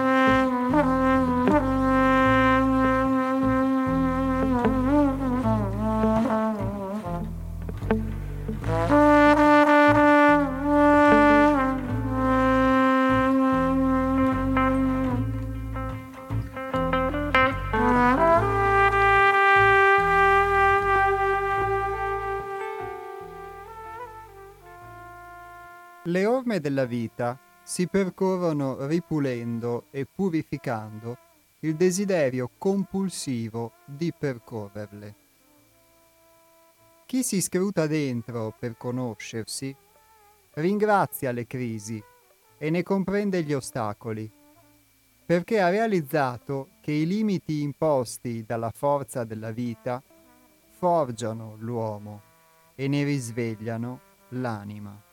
[26.71, 31.19] della vita si percorrono ripulendo e purificando
[31.61, 35.15] il desiderio compulsivo di percorrerle.
[37.07, 39.75] Chi si scruta dentro per conoscersi
[40.55, 42.03] ringrazia le crisi
[42.57, 44.31] e ne comprende gli ostacoli,
[45.27, 50.03] perché ha realizzato che i limiti imposti dalla forza della vita
[50.79, 52.23] forgiano l'uomo
[52.75, 54.01] e ne risvegliano
[54.31, 55.10] l'anima.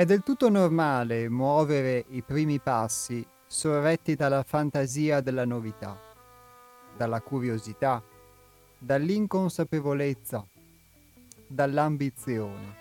[0.00, 5.94] È del tutto normale muovere i primi passi sorretti dalla fantasia della novità,
[6.96, 8.02] dalla curiosità,
[8.78, 10.48] dall'inconsapevolezza,
[11.46, 12.74] dall'ambizione,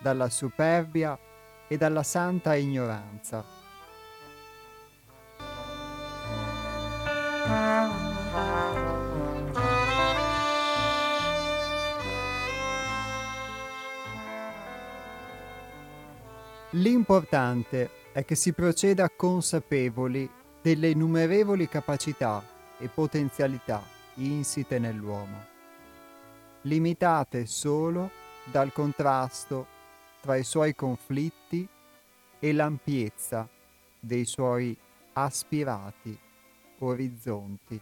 [0.00, 1.18] dalla superbia
[1.68, 3.44] e dalla santa ignoranza.
[16.74, 20.28] L'importante è che si proceda consapevoli
[20.62, 22.42] delle innumerevoli capacità
[22.78, 23.82] e potenzialità
[24.14, 25.36] insite nell'uomo,
[26.62, 28.10] limitate solo
[28.50, 29.66] dal contrasto
[30.22, 31.68] tra i suoi conflitti
[32.38, 33.46] e l'ampiezza
[34.00, 34.74] dei suoi
[35.12, 36.18] aspirati
[36.78, 37.80] orizzonti.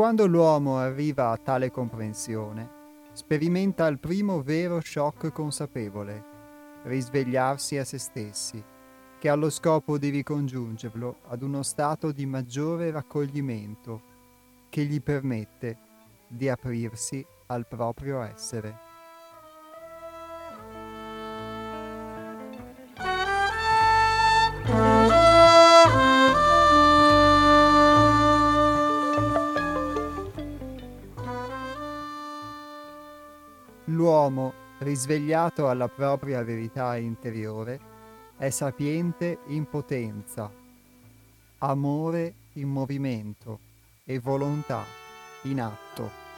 [0.00, 2.70] Quando l'uomo arriva a tale comprensione,
[3.12, 6.24] sperimenta il primo vero shock consapevole,
[6.84, 8.64] risvegliarsi a se stessi,
[9.18, 14.00] che ha lo scopo di ricongiungerlo ad uno stato di maggiore raccoglimento
[14.70, 15.76] che gli permette
[16.26, 18.89] di aprirsi al proprio essere.
[34.90, 37.78] Risvegliato alla propria verità interiore,
[38.36, 40.50] è sapiente in potenza,
[41.58, 43.60] amore in movimento
[44.04, 44.82] e volontà
[45.42, 46.29] in atto.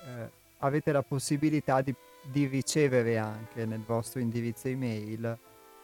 [0.04, 1.94] eh, avete la possibilità di
[2.30, 5.38] di ricevere anche nel vostro indirizzo email,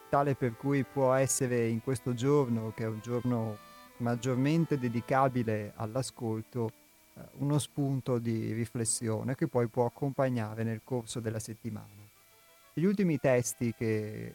[0.08, 3.58] tale per cui può essere in questo giorno, che è un giorno
[3.98, 6.72] maggiormente dedicabile all'ascolto,
[7.14, 12.08] eh, uno spunto di riflessione che poi può accompagnare nel corso della settimana.
[12.72, 14.34] Gli ultimi testi che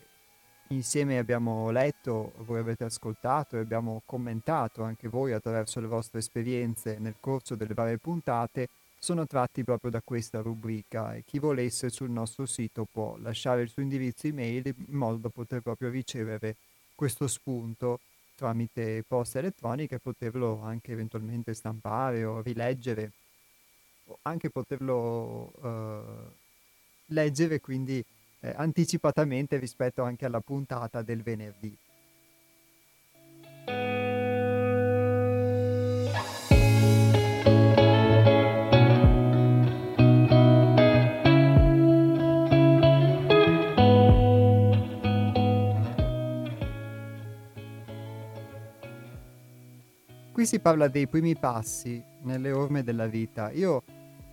[0.69, 6.97] insieme abbiamo letto, voi avete ascoltato e abbiamo commentato anche voi attraverso le vostre esperienze
[6.99, 8.69] nel corso delle varie puntate,
[9.05, 13.69] sono tratti proprio da questa rubrica e chi volesse sul nostro sito può lasciare il
[13.69, 16.55] suo indirizzo email in modo da poter proprio ricevere
[16.95, 17.99] questo spunto
[18.33, 23.11] tramite posta elettronica e poterlo anche eventualmente stampare o rileggere
[24.05, 26.31] o anche poterlo uh,
[27.13, 28.03] leggere quindi
[28.39, 31.77] eh, anticipatamente rispetto anche alla puntata del venerdì.
[50.45, 53.51] Si parla dei primi passi nelle orme della vita.
[53.51, 53.83] Io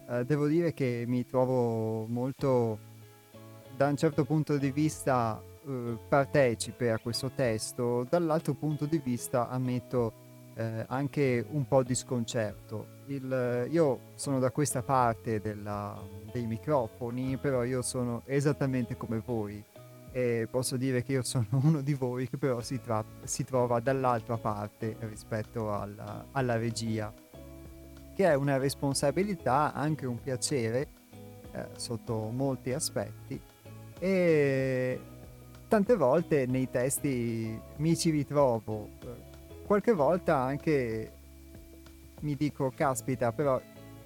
[0.08, 2.78] eh, devo dire che mi trovo molto,
[3.76, 9.48] da un certo punto di vista, eh, partecipe a questo testo, dall'altro punto di vista
[9.48, 10.12] ammetto
[10.54, 13.00] eh, anche un po' di sconcerto.
[13.06, 16.00] Il, io sono da questa parte della,
[16.32, 19.62] dei microfoni, però io sono esattamente come voi
[20.12, 23.80] e posso dire che io sono uno di voi che però si, tra- si trova
[23.80, 27.12] dall'altra parte rispetto alla, alla, regia,
[28.14, 30.88] che è una responsabilità, anche un piacere
[31.52, 33.40] eh, sotto molti aspetti.
[33.98, 35.00] E
[35.66, 38.90] tante volte nei testi mi ci ritrovo,
[39.64, 41.12] qualche volta anche
[42.20, 43.60] mi dico caspita però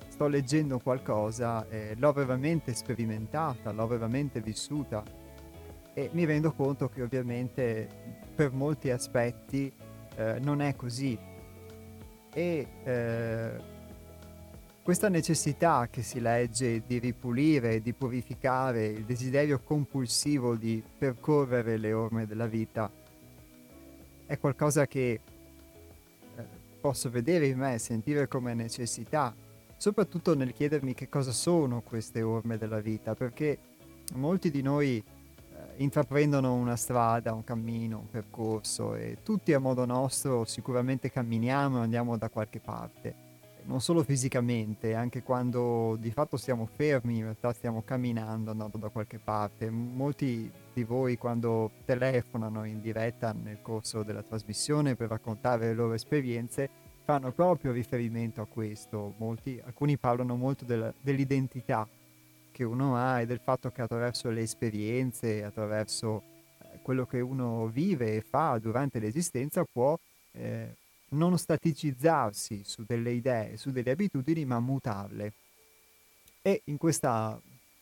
[0.09, 5.03] sto leggendo qualcosa, eh, l'ho veramente sperimentata, l'ho veramente vissuta
[5.99, 7.89] e mi rendo conto che ovviamente
[8.35, 9.73] per molti aspetti
[10.17, 11.19] eh, non è così.
[12.35, 13.51] E eh,
[14.83, 21.95] questa necessità che si legge di ripulire, di purificare, il desiderio compulsivo di percorrere le
[21.95, 22.91] orme della vita
[24.27, 25.21] è qualcosa che
[26.37, 26.45] eh,
[26.79, 29.35] posso vedere in me, sentire come necessità,
[29.79, 33.59] soprattutto nel chiedermi che cosa sono queste orme della vita, perché
[34.17, 35.03] molti di noi
[35.79, 41.83] intraprendono una strada, un cammino, un percorso e tutti a modo nostro sicuramente camminiamo e
[41.83, 43.25] andiamo da qualche parte.
[43.65, 48.91] Non solo fisicamente, anche quando di fatto stiamo fermi, in realtà stiamo camminando, andando da
[48.91, 49.69] qualche parte.
[49.71, 55.95] Molti di voi quando telefonano in diretta nel corso della trasmissione per raccontare le loro
[55.95, 56.71] esperienze
[57.03, 59.15] fanno proprio riferimento a questo.
[59.17, 61.89] Molti, alcuni parlano molto del, dell'identità
[62.57, 66.23] che uno ha e del fatto che attraverso le esperienze, attraverso
[66.63, 69.95] eh, quello che uno vive e fa durante l'esistenza può
[70.33, 70.75] eh,
[71.11, 75.35] non staticizzarsi su delle idee, su delle abitudini, ma mutarle.
[76.41, 77.39] E in, questa,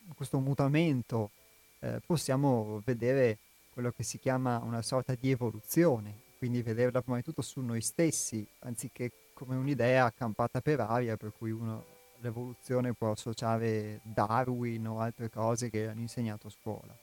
[0.08, 1.30] in questo mutamento
[1.78, 3.38] eh, possiamo vedere
[3.72, 7.80] quello che si chiama una sorta di evoluzione, quindi vederla prima di tutto su noi
[7.80, 11.93] stessi, anziché come un'idea accampata per aria, per cui uno
[12.24, 16.96] l'evoluzione può associare Darwin o altre cose che hanno insegnato a scuola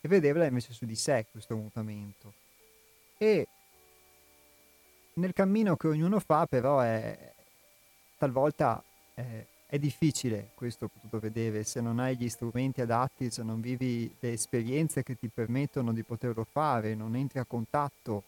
[0.00, 2.32] e vederla invece su di sé questo mutamento.
[3.16, 3.46] E
[5.14, 7.32] nel cammino che ognuno fa però è
[8.16, 8.82] talvolta
[9.14, 14.14] è, è difficile questo potuto vedere se non hai gli strumenti adatti, se non vivi
[14.20, 18.24] le esperienze che ti permettono di poterlo fare, non entri a contatto,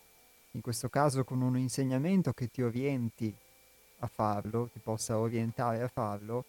[0.52, 3.34] in questo caso con un insegnamento che ti orienti
[4.02, 6.44] a farlo, ti possa orientare a farlo,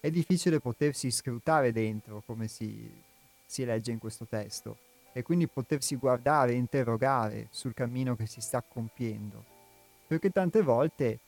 [0.00, 2.90] è difficile potersi scrutare dentro come si,
[3.44, 4.78] si legge in questo testo
[5.12, 9.44] e quindi potersi guardare interrogare sul cammino che si sta compiendo.
[10.06, 11.18] Perché tante volte eh,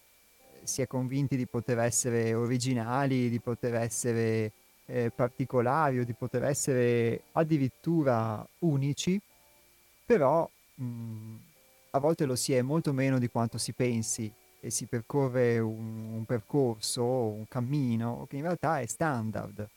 [0.62, 4.52] si è convinti di poter essere originali, di poter essere
[4.86, 9.20] eh, particolari o di poter essere addirittura unici,
[10.04, 11.34] però mh,
[11.90, 16.12] a volte lo si è molto meno di quanto si pensi e si percorre un,
[16.14, 19.68] un percorso, un cammino che in realtà è standard.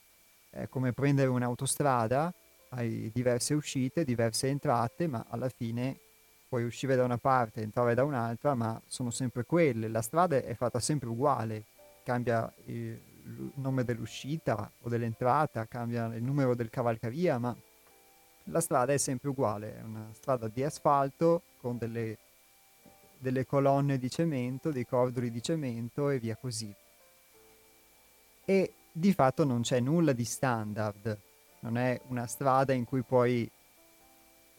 [0.50, 2.34] È come prendere un'autostrada
[2.74, 5.98] hai diverse uscite, diverse entrate, ma alla fine
[6.48, 9.88] puoi uscire da una parte, entrare da un'altra, ma sono sempre quelle.
[9.88, 11.66] La strada è fatta sempre uguale,
[12.04, 13.00] cambia il
[13.56, 17.56] nome dell'uscita o dell'entrata, cambia il numero del cavalcavia, ma
[18.46, 22.18] la strada è sempre uguale, è una strada di asfalto con delle,
[23.22, 26.74] delle colonne di cemento, dei cordoli di cemento e via così.
[28.44, 31.18] E di fatto non c'è nulla di standard,
[31.60, 33.50] non è una strada in cui puoi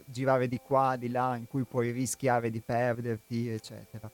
[0.05, 4.11] girare di qua, di là, in cui puoi rischiare di perderti, eccetera.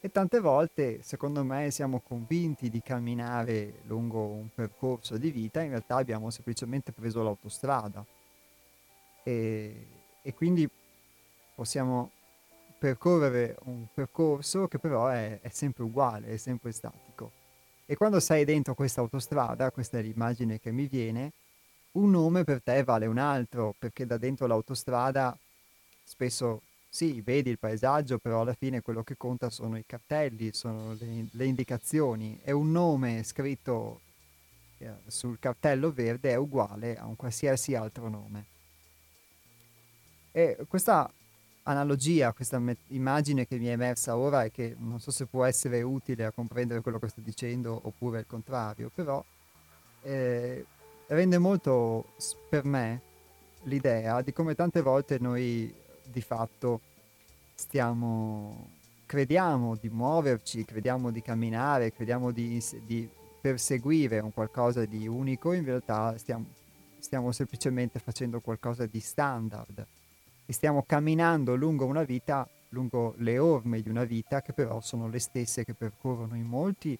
[0.00, 5.70] E tante volte, secondo me, siamo convinti di camminare lungo un percorso di vita, in
[5.70, 8.04] realtà abbiamo semplicemente preso l'autostrada.
[9.22, 9.86] E,
[10.20, 10.68] e quindi
[11.54, 12.10] possiamo
[12.78, 17.30] percorrere un percorso che però è, è sempre uguale, è sempre statico.
[17.86, 21.32] E quando sei dentro questa autostrada, questa è l'immagine che mi viene,
[21.92, 25.36] un nome per te vale un altro, perché da dentro l'autostrada
[26.02, 30.94] spesso sì, vedi il paesaggio, però alla fine quello che conta sono i cartelli, sono
[30.94, 34.00] le, le indicazioni e un nome scritto
[34.78, 38.44] eh, sul cartello verde è uguale a un qualsiasi altro nome.
[40.30, 41.10] E questa
[41.64, 45.44] analogia, questa met- immagine che mi è emersa ora e che non so se può
[45.44, 49.22] essere utile a comprendere quello che sto dicendo oppure il contrario, però
[50.02, 50.64] eh,
[51.08, 52.12] rende molto
[52.48, 53.00] per me
[53.64, 55.72] l'idea di come tante volte noi
[56.04, 56.80] di fatto
[57.54, 58.68] stiamo,
[59.06, 63.08] crediamo di muoverci, crediamo di camminare, crediamo di, di
[63.40, 66.46] perseguire un qualcosa di unico, in realtà stiamo,
[66.98, 69.86] stiamo semplicemente facendo qualcosa di standard
[70.46, 75.08] e stiamo camminando lungo una vita, lungo le orme di una vita che però sono
[75.08, 76.98] le stesse che percorrono in molti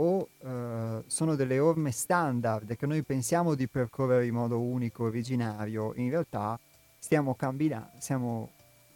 [0.00, 5.92] o eh, sono delle orme standard che noi pensiamo di percorrere in modo unico, originario,
[5.96, 6.58] in realtà
[6.98, 8.50] stiamo, cambina- stiamo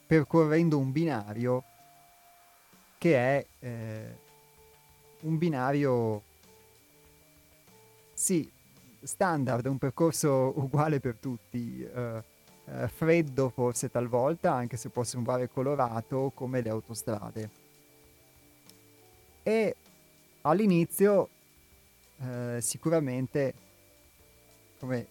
[0.07, 1.65] percorrendo un binario
[2.99, 4.17] che è eh,
[5.23, 6.23] un binario,
[8.15, 8.49] sì,
[9.03, 12.23] standard, un percorso uguale per tutti, eh,
[12.67, 17.51] eh, freddo forse talvolta, anche se può sembrare colorato come le autostrade.
[19.43, 19.77] E
[20.43, 21.29] all'inizio
[22.21, 23.55] eh, sicuramente,
[24.79, 25.07] come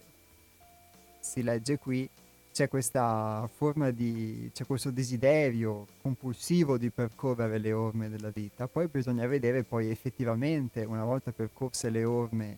[1.19, 2.09] si legge qui,
[2.53, 8.87] c'è questa forma di, c'è questo desiderio compulsivo di percorrere le orme della vita, poi
[8.87, 12.57] bisogna vedere poi effettivamente, una volta percorse le orme,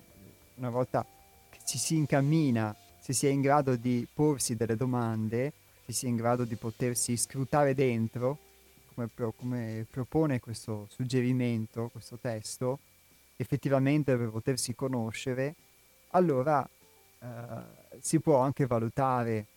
[0.55, 1.05] una volta
[1.49, 2.75] che ci si incammina,
[3.11, 5.51] si è in grado di porsi delle domande,
[5.85, 8.37] se si è in grado di potersi scrutare dentro,
[8.93, 12.79] come, pro, come propone questo suggerimento, questo testo,
[13.35, 15.55] effettivamente per potersi conoscere,
[16.11, 16.65] allora
[17.19, 17.27] eh,
[17.99, 19.47] si può anche valutare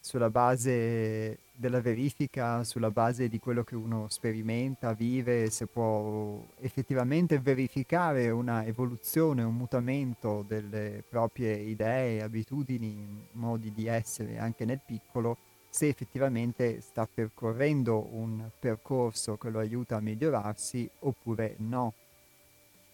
[0.00, 7.40] sulla base della verifica, sulla base di quello che uno sperimenta, vive, se può effettivamente
[7.40, 15.36] verificare una evoluzione, un mutamento delle proprie idee, abitudini, modi di essere anche nel piccolo,
[15.68, 21.92] se effettivamente sta percorrendo un percorso che lo aiuta a migliorarsi oppure no.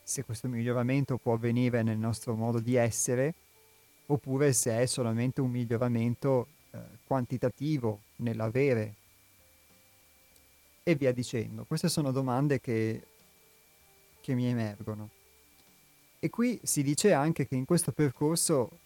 [0.03, 3.35] Se questo miglioramento può avvenire nel nostro modo di essere
[4.07, 8.95] oppure se è solamente un miglioramento eh, quantitativo nell'avere
[10.83, 11.65] e via dicendo.
[11.65, 13.07] Queste sono domande che,
[14.21, 15.09] che mi emergono.
[16.19, 18.79] E qui si dice anche che in questo percorso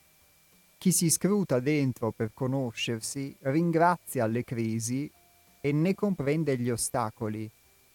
[0.76, 5.10] chi si scruta dentro per conoscersi ringrazia le crisi
[5.60, 7.50] e ne comprende gli ostacoli,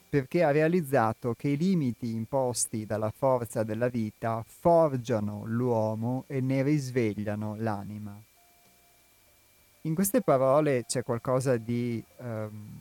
[0.09, 6.61] perché ha realizzato che i limiti imposti dalla forza della vita forgiano l'uomo e ne
[6.61, 8.21] risvegliano l'anima.
[9.85, 12.79] In queste parole c'è qualcosa di um,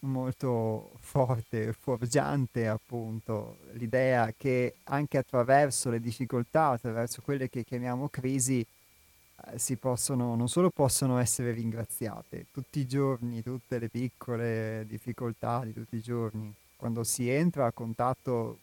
[0.00, 8.60] molto forte, forgiante appunto, l'idea che anche attraverso le difficoltà, attraverso quelle che chiamiamo crisi,
[8.60, 15.62] eh, si possono, non solo possono essere ringraziate, tutti i giorni, tutte le piccole difficoltà
[15.64, 18.58] di tutti i giorni, quando si entra a contatto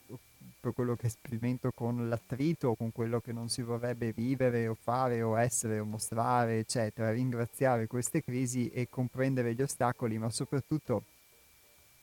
[0.60, 5.22] per quello che sperimento con l'attrito, con quello che non si vorrebbe vivere o fare
[5.22, 11.04] o essere o mostrare, eccetera, ringraziare queste crisi e comprendere gli ostacoli, ma soprattutto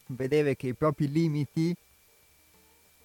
[0.07, 1.75] vedere che i propri limiti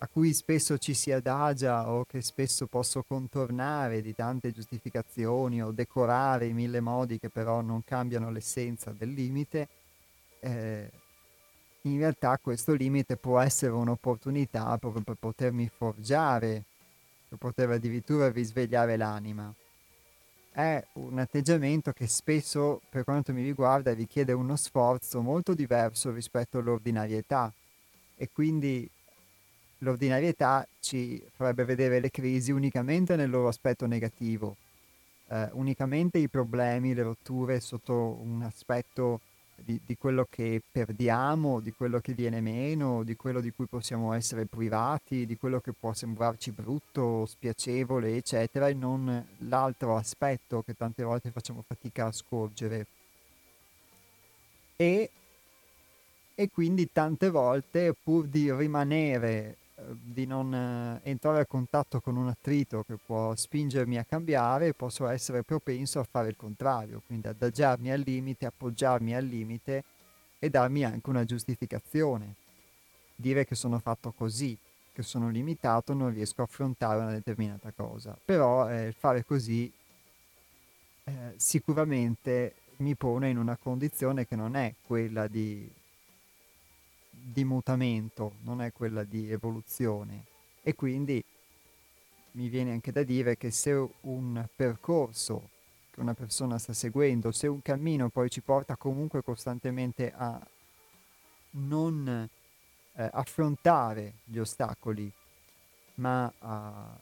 [0.03, 5.71] a cui spesso ci si adagia o che spesso posso contornare di tante giustificazioni o
[5.71, 9.67] decorare in mille modi che però non cambiano l'essenza del limite,
[10.39, 10.89] eh,
[11.83, 16.63] in realtà questo limite può essere un'opportunità proprio per potermi forgiare,
[17.27, 19.53] per poter addirittura risvegliare l'anima.
[20.53, 26.57] è un atteggiamento che spesso, per quanto mi riguarda, richiede uno sforzo molto diverso rispetto
[26.57, 27.51] all'ordinarietà
[28.17, 28.87] e quindi
[29.79, 34.57] l'ordinarietà ci farebbe vedere le crisi unicamente nel loro aspetto negativo,
[35.29, 39.21] eh, unicamente i problemi, le rotture sotto un aspetto
[39.71, 44.13] di, di, quello che perdiamo, di quello che viene meno, di quello di cui possiamo
[44.13, 50.75] essere privati, di quello che può sembrarci brutto, spiacevole, eccetera, e non l'altro aspetto che
[50.75, 52.85] tante volte facciamo fatica a scorgere.
[54.75, 55.09] E,
[56.35, 59.57] e quindi tante volte pur di rimanere
[60.01, 65.07] di non eh, entrare a contatto con un attrito che può spingermi a cambiare, posso
[65.07, 69.83] essere propenso a fare il contrario, quindi adagiarmi al limite, appoggiarmi al limite
[70.39, 72.35] e darmi anche una giustificazione.
[73.15, 74.57] Dire che sono fatto così,
[74.93, 78.17] che sono limitato, non riesco a affrontare una determinata cosa.
[78.23, 79.71] Però eh, fare così
[81.03, 85.69] eh, sicuramente mi pone in una condizione che non è quella di
[87.23, 90.25] di mutamento, non è quella di evoluzione.
[90.63, 91.23] E quindi
[92.31, 95.49] mi viene anche da dire che se un percorso
[95.91, 100.39] che una persona sta seguendo, se un cammino poi ci porta comunque costantemente a
[101.51, 102.29] non
[102.93, 105.11] eh, affrontare gli ostacoli,
[105.95, 106.97] ma a,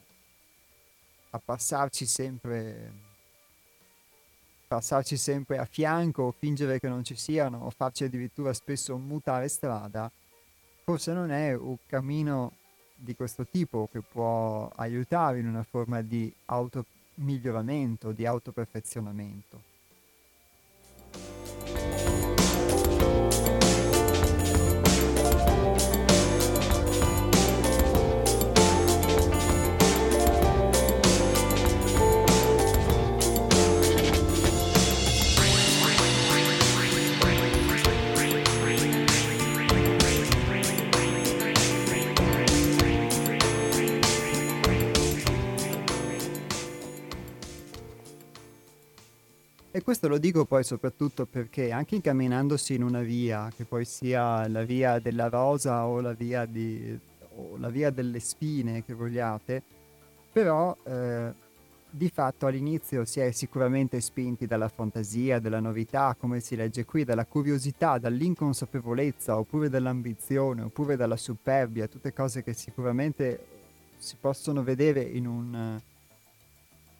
[1.29, 2.91] a passarci sempre
[4.69, 9.47] passarci sempre a fianco o fingere che non ci siano o farci addirittura spesso mutare
[9.47, 10.11] strada,
[10.83, 12.53] forse non è un cammino
[12.93, 19.63] di questo tipo che può aiutare in una forma di automiglioramento, di autoperfezionamento.
[49.79, 54.45] E questo lo dico poi soprattutto perché anche incamminandosi in una via, che poi sia
[54.49, 56.99] la via della rosa o la via, di,
[57.35, 59.63] o la via delle spine che vogliate,
[60.33, 61.31] però eh,
[61.89, 67.05] di fatto all'inizio si è sicuramente spinti dalla fantasia, dalla novità, come si legge qui,
[67.05, 73.45] dalla curiosità, dall'inconsapevolezza, oppure dall'ambizione, oppure dalla superbia, tutte cose che sicuramente
[73.97, 75.79] si possono vedere in un,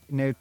[0.05, 0.35] nel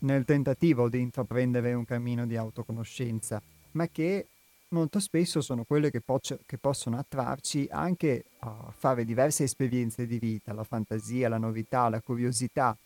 [0.00, 3.40] nel tentativo di intraprendere un cammino di autoconoscenza,
[3.72, 4.26] ma che
[4.68, 10.18] molto spesso sono quelle che, po- che, possono attrarci anche a fare diverse esperienze di
[10.18, 12.76] vita, la fantasia, la novità, la curiosità.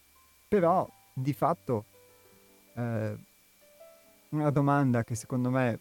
[0.49, 1.85] Però di fatto
[2.75, 3.17] eh,
[4.31, 5.79] una domanda che secondo me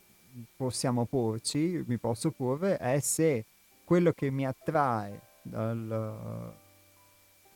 [0.56, 3.46] possiamo porci, mi posso porre, è se
[3.84, 6.54] quello che mi attrae dal,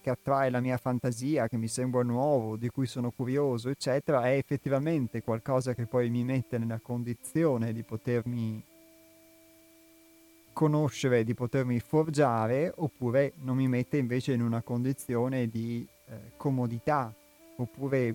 [0.04, 4.36] che attrae la mia fantasia, che mi sembra nuovo, di cui sono curioso, eccetera, è
[4.36, 8.62] effettivamente qualcosa che poi mi mette nella condizione di potermi
[10.52, 17.16] conoscere, di potermi forgiare, oppure non mi mette invece in una condizione di eh, comodità,
[17.56, 18.14] oppure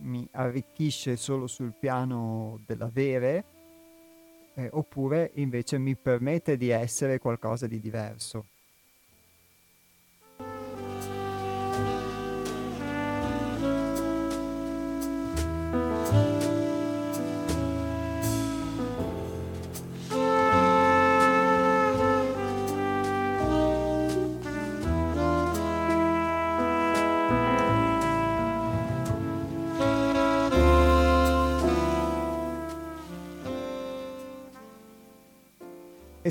[0.00, 3.44] mi arricchisce solo sul piano dell'avere,
[4.54, 8.57] eh, oppure invece mi permette di essere qualcosa di diverso.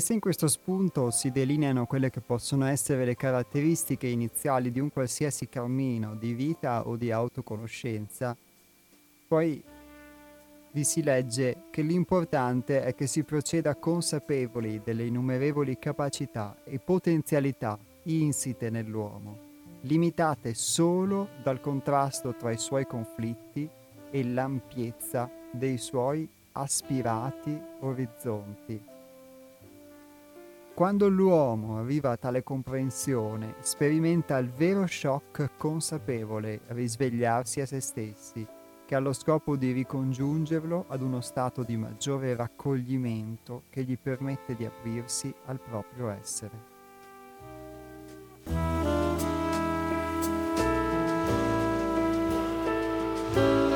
[0.08, 4.90] Se in questo spunto si delineano quelle che possono essere le caratteristiche iniziali di un
[4.90, 8.34] qualsiasi cammino di vita o di autoconoscenza,
[9.26, 9.62] poi
[10.70, 17.78] vi si legge che l'importante è che si proceda consapevoli delle innumerevoli capacità e potenzialità
[18.04, 19.36] insite nell'uomo,
[19.82, 23.68] limitate solo dal contrasto tra i suoi conflitti
[24.10, 28.96] e l'ampiezza dei suoi aspirati orizzonti.
[30.78, 38.46] Quando l'uomo arriva a tale comprensione, sperimenta il vero shock consapevole risvegliarsi a se stessi,
[38.86, 44.54] che ha lo scopo di ricongiungerlo ad uno stato di maggiore raccoglimento che gli permette
[44.54, 46.76] di aprirsi al proprio essere.
[53.34, 53.67] thank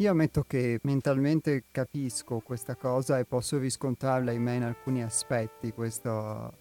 [0.00, 5.74] Io ammetto che mentalmente capisco questa cosa e posso riscontrarla in me in alcuni aspetti,
[5.74, 6.54] questo,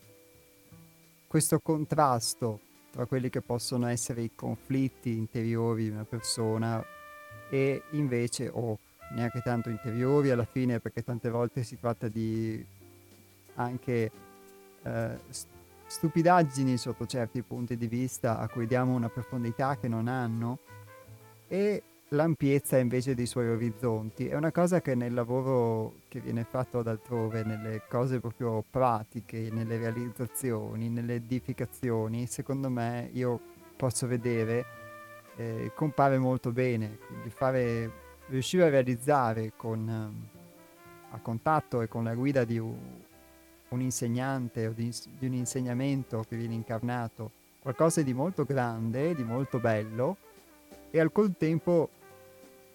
[1.25, 2.59] questo contrasto
[2.91, 6.83] tra quelli che possono essere i conflitti interiori di una persona
[7.49, 8.79] e invece, o oh,
[9.15, 12.61] neanche tanto interiori alla fine, perché tante volte si tratta di
[13.55, 14.11] anche
[14.83, 15.19] eh,
[15.87, 20.59] stupidaggini sotto certi punti di vista a cui diamo una profondità che non hanno
[21.47, 24.27] e l'ampiezza invece dei suoi orizzonti.
[24.27, 29.77] È una cosa che nel lavoro che viene fatto altrove, nelle cose proprio pratiche, nelle
[29.77, 33.39] realizzazioni, nelle edificazioni, secondo me io
[33.75, 34.65] posso vedere
[35.35, 36.97] eh, compare molto bene.
[37.05, 37.91] Quindi fare,
[38.27, 39.87] riuscire a realizzare con,
[41.09, 42.77] a contatto e con la guida di un,
[43.69, 49.23] un insegnante o di, di un insegnamento che viene incarnato qualcosa di molto grande, di
[49.23, 50.17] molto bello
[50.89, 51.89] e al contempo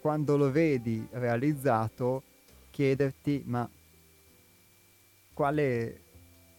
[0.05, 2.25] quando lo vedi realizzato
[2.71, 3.67] chiederti ma
[5.33, 6.01] quale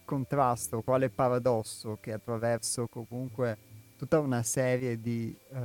[0.04, 3.56] contrasto, quale paradosso che attraverso comunque
[3.96, 5.58] tutta una serie di uh,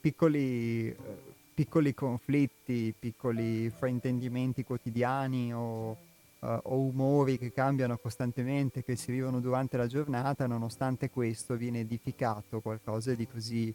[0.00, 5.96] piccoli, uh, piccoli, conflitti, piccoli fraintendimenti quotidiani o, uh,
[6.38, 12.60] o umori che cambiano costantemente, che si vivono durante la giornata, nonostante questo viene edificato
[12.60, 13.74] qualcosa di così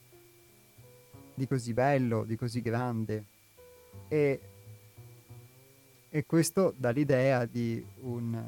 [1.33, 3.25] di così bello, di così grande.
[4.07, 4.39] E,
[6.09, 8.41] e questo dà l'idea di un,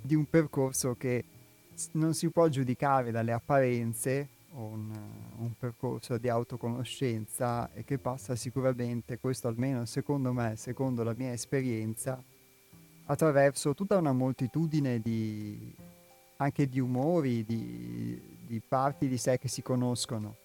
[0.00, 1.24] di un percorso che
[1.92, 4.90] non si può giudicare dalle apparenze, un,
[5.36, 11.32] un, percorso di autoconoscenza e che passa sicuramente, questo almeno secondo me, secondo la mia
[11.32, 12.22] esperienza,
[13.04, 15.74] attraverso tutta una moltitudine di,
[16.38, 20.36] anche di umori, di, di parti di sé che si conoscono.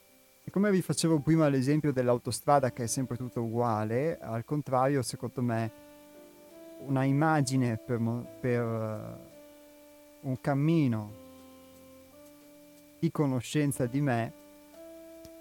[0.52, 5.72] Come vi facevo prima l'esempio dell'autostrada che è sempre tutto uguale, al contrario, secondo me,
[6.88, 8.02] una immagine per,
[8.38, 11.12] per uh, un cammino
[13.00, 14.34] di conoscenza di me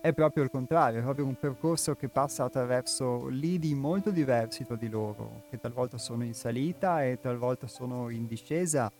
[0.00, 4.76] è proprio il contrario, è proprio un percorso che passa attraverso lidi molto diversi tra
[4.76, 8.92] di loro, che talvolta sono in salita e talvolta sono in discesa,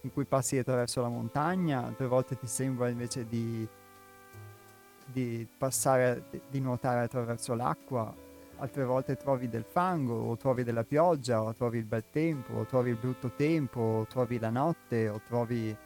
[0.00, 3.64] in cui passi attraverso la montagna, altre volte ti sembra invece di
[5.12, 8.12] di passare, di nuotare attraverso l'acqua,
[8.56, 12.64] altre volte trovi del fango, o trovi della pioggia, o trovi il bel tempo, o
[12.64, 15.76] trovi il brutto tempo, o trovi la notte, o trovi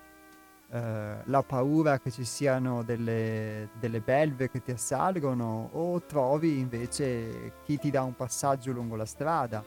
[0.69, 7.53] eh, la paura che ci siano delle, delle belve che ti assalgono, o trovi invece
[7.65, 9.65] chi ti dà un passaggio lungo la strada.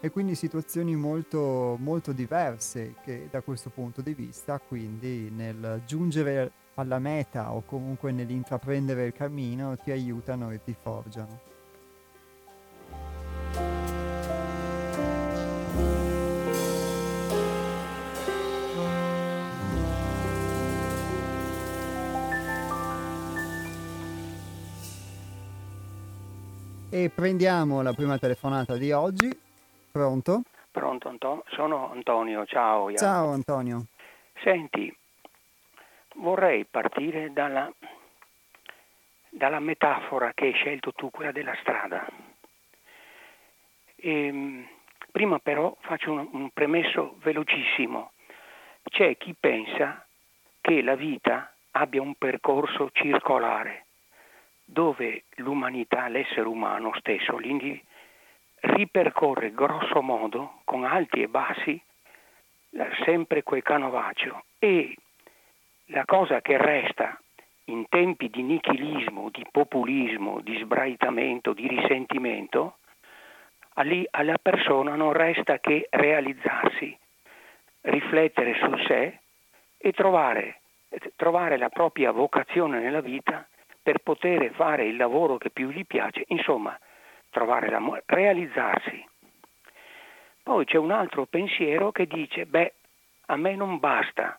[0.00, 6.52] E quindi situazioni molto, molto diverse che da questo punto di vista, quindi nel giungere
[6.80, 11.40] alla meta o comunque nell'intraprendere il cammino ti aiutano e ti forgiano.
[26.90, 29.30] E prendiamo la prima telefonata di oggi.
[29.92, 30.42] Pronto?
[30.70, 31.44] Pronto, Antonio?
[31.48, 32.92] Sono Antonio, ciao.
[32.94, 33.86] Ciao Antonio.
[34.42, 34.94] Senti,
[36.18, 37.70] vorrei partire dalla,
[39.30, 42.06] dalla, metafora che hai scelto tu, quella della strada.
[43.96, 44.68] E, ehm,
[45.10, 48.12] prima però faccio un, un premesso velocissimo.
[48.82, 50.06] C'è chi pensa
[50.60, 53.84] che la vita abbia un percorso circolare
[54.64, 57.38] dove l'umanità, l'essere umano stesso,
[58.60, 61.80] ripercorre grosso modo con alti e bassi
[63.04, 64.94] sempre quel canovaccio e
[65.88, 67.18] la cosa che resta
[67.64, 72.78] in tempi di nichilismo, di populismo, di sbraitamento, di risentimento,
[74.10, 76.96] alla persona non resta che realizzarsi,
[77.82, 79.20] riflettere su sé
[79.76, 80.60] e trovare,
[81.14, 83.46] trovare la propria vocazione nella vita
[83.80, 86.76] per poter fare il lavoro che più gli piace, insomma,
[87.30, 89.06] trovare la, realizzarsi.
[90.42, 92.72] Poi c'è un altro pensiero che dice, beh,
[93.26, 94.38] a me non basta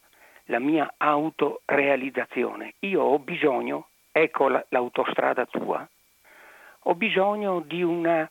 [0.49, 2.73] la mia autorealizzazione.
[2.79, 5.88] Io ho bisogno, ecco l'autostrada tua,
[6.83, 8.29] ho bisogno di una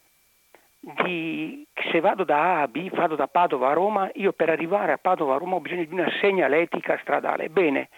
[0.81, 4.93] di, se vado da A a B, vado da Padova a Roma, io per arrivare
[4.93, 7.49] a Padova a Roma ho bisogno di una segnaletica stradale.
[7.49, 7.89] Bene,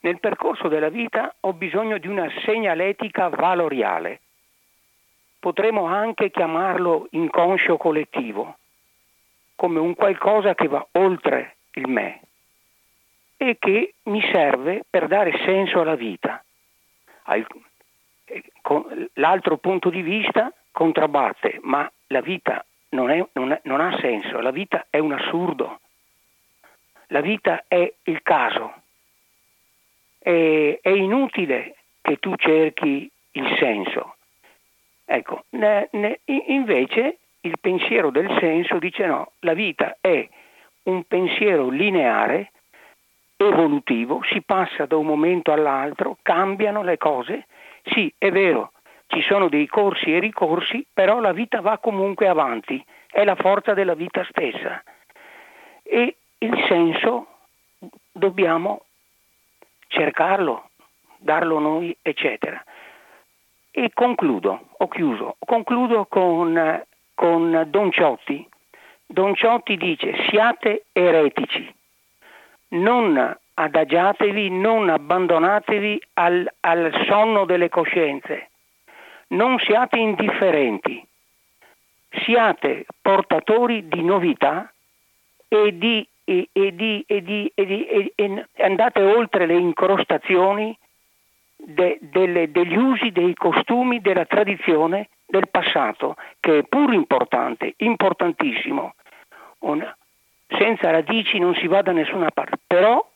[0.00, 4.20] nel percorso della vita ho bisogno di una segnaletica valoriale.
[5.40, 8.56] Potremmo anche chiamarlo inconscio collettivo,
[9.54, 12.22] come un qualcosa che va oltre il me
[13.38, 16.44] e che mi serve per dare senso alla vita.
[18.60, 23.96] con l'altro punto di vista contrabbatte, ma la vita non, è, non, è, non ha
[24.00, 25.80] senso, la vita è un assurdo,
[27.08, 28.74] la vita è il caso,
[30.18, 34.16] è, è inutile che tu cerchi il senso.
[35.04, 40.28] Ecco, ne, ne, invece il pensiero del senso dice no, la vita è
[40.84, 42.52] un pensiero lineare,
[43.38, 47.46] evolutivo, si passa da un momento all'altro, cambiano le cose.
[47.84, 48.72] Sì, è vero,
[49.06, 53.74] ci sono dei corsi e ricorsi, però la vita va comunque avanti, è la forza
[53.74, 54.82] della vita stessa.
[55.82, 57.26] E il senso
[58.12, 58.82] dobbiamo
[59.86, 60.70] cercarlo,
[61.16, 62.62] darlo noi, eccetera.
[63.70, 68.46] E concludo, ho chiuso, concludo con, con Don Ciotti.
[69.06, 71.74] Don Ciotti dice siate eretici,
[72.70, 78.50] non adagiatevi, non abbandonatevi al, al sonno delle coscienze,
[79.28, 81.04] non siate indifferenti,
[82.24, 84.72] siate portatori di novità
[85.48, 90.76] e, di, e, e, di, di, e andate oltre le incrostazioni
[91.56, 98.94] de, delle, degli usi, dei costumi, della tradizione del passato, che è pur importante, importantissimo.
[99.60, 99.94] Una,
[100.48, 103.06] senza radici non si va da nessuna parte, però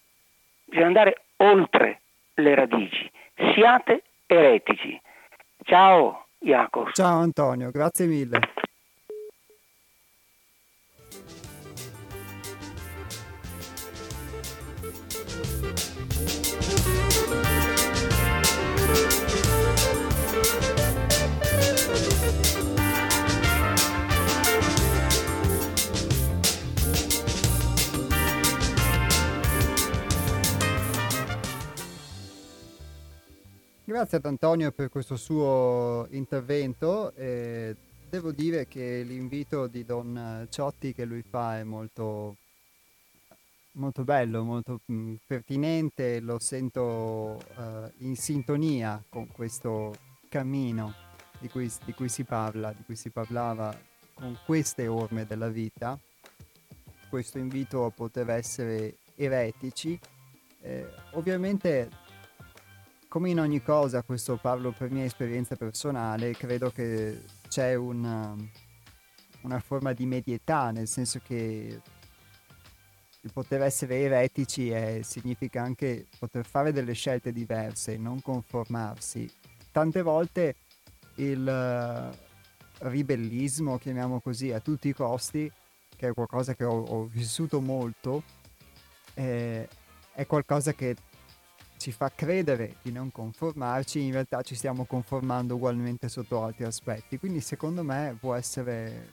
[0.64, 2.00] bisogna andare oltre
[2.34, 3.10] le radici.
[3.54, 5.00] Siate eretici.
[5.64, 6.92] Ciao Jacopo.
[6.92, 8.40] Ciao Antonio, grazie mille.
[33.84, 37.12] Grazie ad Antonio per questo suo intervento.
[37.16, 37.74] Eh,
[38.08, 42.36] devo dire che l'invito di Don Ciotti che lui fa è molto,
[43.72, 46.80] molto bello, molto mh, mm, pertinente, lo sento
[47.56, 49.92] uh, in sintonia con questo
[50.28, 50.94] cammino
[51.40, 53.76] di cui, di cui, si parla, di cui si parlava
[54.14, 55.98] con queste orme della vita.
[57.08, 59.98] Questo invito a poter essere eretici.
[60.60, 61.88] Eh, ovviamente
[63.12, 68.34] come in ogni cosa, questo parlo per mia esperienza personale, credo che c'è una,
[69.42, 71.78] una forma di medietà, nel senso che
[73.20, 79.30] il poter essere eretici è, significa anche poter fare delle scelte diverse, non conformarsi.
[79.70, 80.54] Tante volte
[81.16, 85.52] il uh, ribellismo, chiamiamo così, a tutti i costi,
[85.94, 88.22] che è qualcosa che ho, ho vissuto molto,
[89.12, 89.68] eh,
[90.14, 90.96] è qualcosa che
[91.82, 97.18] ci fa credere di non conformarci, in realtà ci stiamo conformando ugualmente sotto altri aspetti.
[97.18, 99.08] Quindi secondo me può essere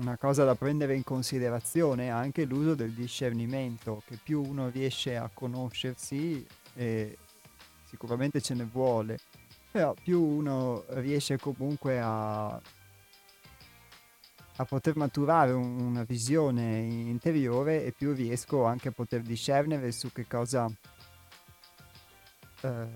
[0.00, 5.30] una cosa da prendere in considerazione anche l'uso del discernimento, che più uno riesce a
[5.32, 7.16] conoscersi, e
[7.84, 9.18] sicuramente ce ne vuole,
[9.70, 12.48] però più uno riesce comunque a,
[14.56, 20.12] a poter maturare un, una visione interiore e più riesco anche a poter discernere su
[20.12, 20.70] che cosa
[22.62, 22.86] eh,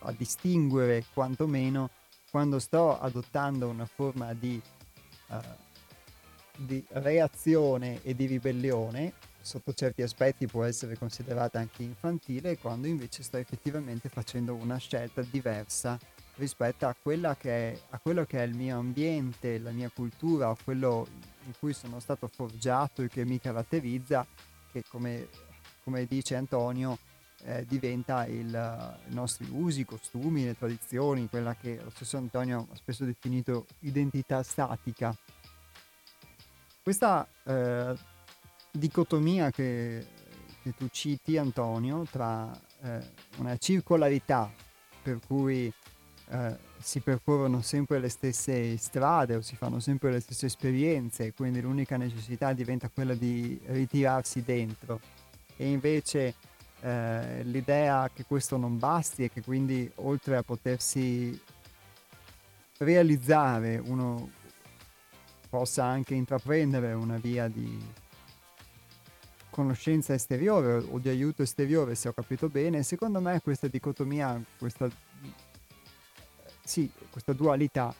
[0.00, 1.90] a distinguere quantomeno
[2.30, 4.60] quando sto adottando una forma di,
[5.28, 5.36] uh,
[6.56, 13.22] di reazione e di ribellione, sotto certi aspetti può essere considerata anche infantile, quando invece
[13.22, 15.96] sto effettivamente facendo una scelta diversa
[16.36, 16.96] rispetto a,
[17.38, 21.06] che a quello che è il mio ambiente, la mia cultura, o quello
[21.44, 24.26] in cui sono stato forgiato e che mi caratterizza,
[24.72, 25.28] che come,
[25.84, 26.98] come dice Antonio,
[27.44, 32.76] eh, diventa il, i nostri usi, costumi, le tradizioni, quella che lo stesso Antonio ha
[32.76, 35.16] spesso definito identità statica.
[36.82, 37.94] Questa eh,
[38.70, 40.06] dicotomia che,
[40.62, 42.50] che, tu citi, Antonio, tra
[42.82, 43.00] eh,
[43.38, 44.50] una circolarità
[45.02, 45.72] per cui
[46.28, 51.60] eh, si percorrono sempre le stesse strade o si fanno sempre le stesse esperienze, quindi
[51.60, 55.00] l'unica necessità diventa quella di ritirarsi dentro,
[55.56, 56.34] e invece
[56.84, 61.40] eh, l'idea che questo non basti e che quindi oltre a potersi
[62.76, 64.30] realizzare uno
[65.48, 67.80] possa anche intraprendere una via di
[69.48, 74.86] conoscenza esteriore o di aiuto esteriore se ho capito bene secondo me questa dicotomia questa,
[76.62, 77.94] sì, questa dualità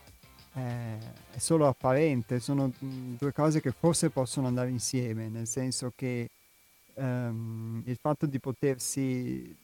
[0.53, 0.99] eh,
[1.31, 6.29] è solo apparente sono due cose che forse possono andare insieme nel senso che
[6.95, 9.57] ehm, il fatto di potersi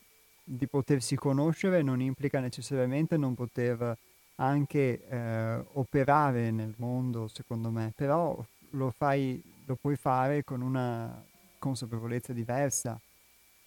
[0.51, 3.97] di potersi conoscere non implica necessariamente non poter
[4.37, 11.25] anche eh, operare nel mondo, secondo me, però lo, fai, lo puoi fare con una
[11.59, 12.99] consapevolezza diversa,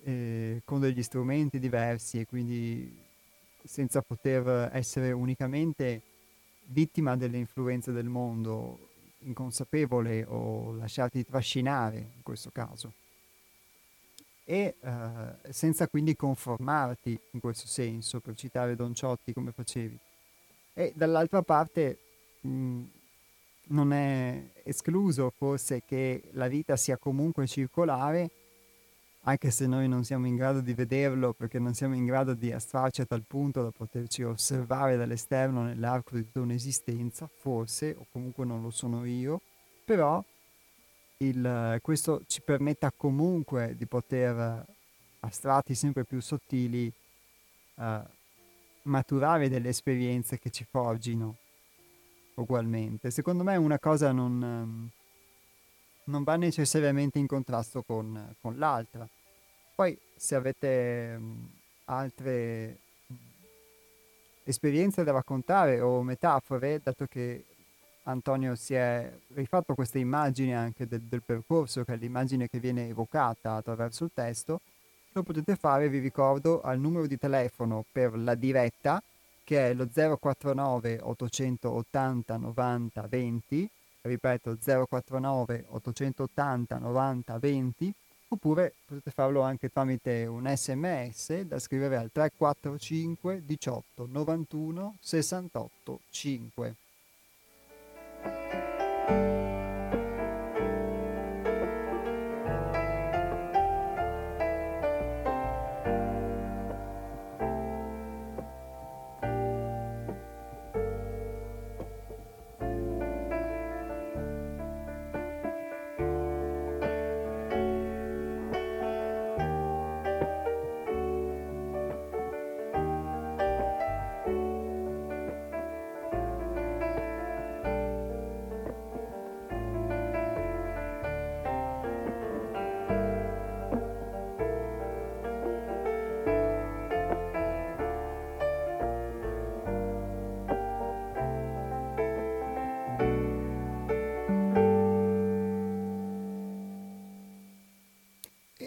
[0.04, 3.02] eh, con degli strumenti diversi e quindi
[3.64, 6.02] senza poter essere unicamente
[6.66, 12.94] vittima delle influenze del mondo, inconsapevole o lasciarti trascinare in questo caso.
[14.46, 19.98] E eh, senza quindi conformarti in questo senso, per citare Don Ciotti come facevi.
[20.74, 21.98] E dall'altra parte
[22.42, 22.82] mh,
[23.68, 28.30] non è escluso forse che la vita sia comunque circolare
[29.26, 32.52] anche se noi non siamo in grado di vederlo perché non siamo in grado di
[32.52, 38.44] astrarci a tal punto da poterci osservare dall'esterno nell'arco di tutta un'esistenza, forse, o comunque
[38.44, 39.40] non lo sono io,
[39.86, 40.22] però
[41.28, 44.36] il, questo ci permetta comunque di poter,
[45.20, 46.92] a strati sempre più sottili,
[47.76, 47.84] uh,
[48.84, 51.38] maturare delle esperienze che ci forgino
[52.36, 53.12] ugualmente.
[53.12, 54.42] Secondo me una cosa non...
[54.42, 54.90] Um,
[56.06, 59.08] non va necessariamente in contrasto con, con l'altra.
[59.76, 61.50] Poi se avete mh,
[61.86, 63.14] altre mh,
[64.44, 67.46] esperienze da raccontare o metafore, dato che
[68.04, 72.90] Antonio si è rifatto queste immagini anche del, del percorso, che è l'immagine che viene
[72.90, 74.62] evocata attraverso il testo,
[75.14, 79.02] lo potete fare, vi ricordo, al numero di telefono per la diretta,
[79.44, 83.70] che è lo 049 880 90 20
[84.04, 87.94] ripeto 049 880 90 20
[88.30, 96.76] oppure potete farlo anche tramite un sms da scrivere al 345 18 91 68 5.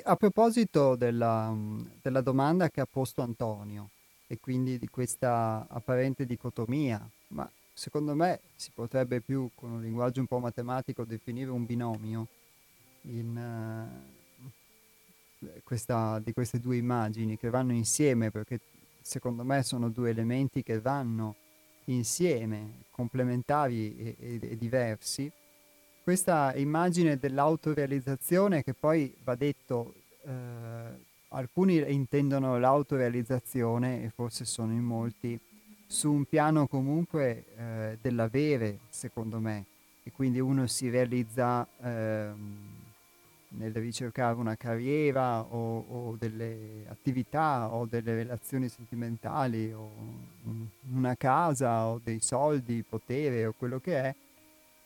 [0.09, 1.53] A proposito della,
[2.01, 3.91] della domanda che ha posto Antonio
[4.29, 10.21] e quindi di questa apparente dicotomia, ma secondo me si potrebbe più con un linguaggio
[10.21, 12.29] un po' matematico definire un binomio
[13.03, 13.37] in,
[15.41, 18.61] uh, questa, di queste due immagini che vanno insieme perché
[19.01, 21.35] secondo me sono due elementi che vanno
[21.87, 25.31] insieme, complementari e, e, e diversi
[26.07, 30.31] questa immagine dell'autorealizzazione che poi va detto, eh,
[31.31, 35.37] alcuni intendono l'autorealizzazione e forse sono in molti,
[35.85, 39.65] su un piano comunque eh, dell'avere, secondo me,
[40.05, 42.31] e quindi uno si realizza eh,
[43.49, 49.91] nel ricercare una carriera o, o, delle attività o delle relazioni sentimentali o
[50.93, 54.15] una casa o dei soldi, potere o quello che è,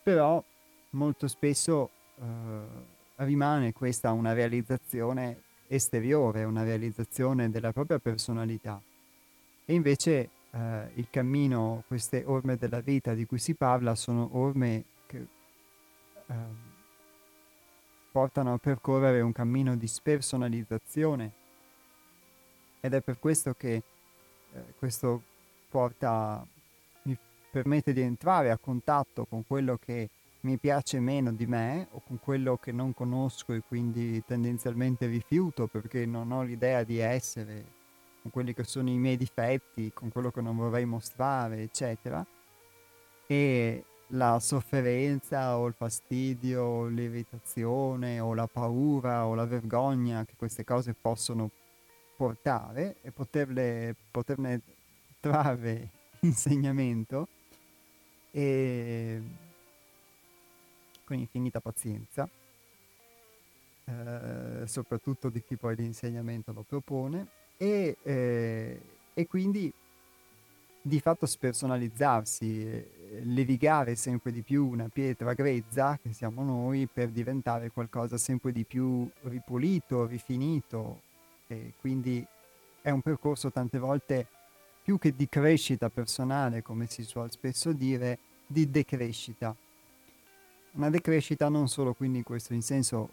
[0.03, 0.43] però
[0.91, 8.81] molto spesso eh, rimane questa una realizzazione esteriore, una realizzazione della propria personalità.
[9.65, 14.85] E invece eh, il cammino, queste orme della vita di cui si parla, sono orme
[15.07, 15.27] che
[16.27, 16.35] eh,
[18.11, 21.33] portano a percorrere un cammino di spersonalizzazione
[22.81, 23.75] ed è per questo che
[24.53, 25.23] eh, questo
[25.69, 26.45] porta,
[27.03, 27.17] mi
[27.51, 30.09] permette di entrare a contatto con quello che
[30.43, 35.67] mi piace meno di me o con quello che non conosco e quindi tendenzialmente rifiuto
[35.67, 37.65] perché non ho l'idea di essere,
[38.23, 42.25] con quelli che sono i miei difetti, con quello che non vorrei mostrare, eccetera.
[43.27, 50.35] E la sofferenza o il fastidio o l'irritazione o la paura o la vergogna che
[50.37, 51.51] queste cose possono
[52.17, 54.61] portare e poterle, poterne
[55.21, 55.89] trarre
[56.21, 57.29] insegnamento
[58.33, 59.21] e
[61.11, 62.29] con infinita pazienza,
[63.85, 68.81] eh, soprattutto di chi poi l'insegnamento lo propone, e, eh,
[69.13, 69.73] e quindi
[70.83, 77.09] di fatto spersonalizzarsi, eh, levigare sempre di più una pietra grezza, che siamo noi, per
[77.09, 81.01] diventare qualcosa sempre di più ripulito, rifinito,
[81.49, 82.25] e quindi
[82.83, 84.29] è un percorso tante volte
[84.85, 89.55] più che di crescita personale, come si suol spesso dire, di decrescita.
[90.73, 93.09] Una decrescita non solo quindi in questo in senso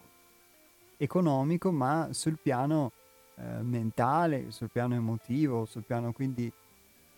[0.97, 2.91] economico, ma sul piano
[3.35, 6.51] eh, mentale, sul piano emotivo, sul piano quindi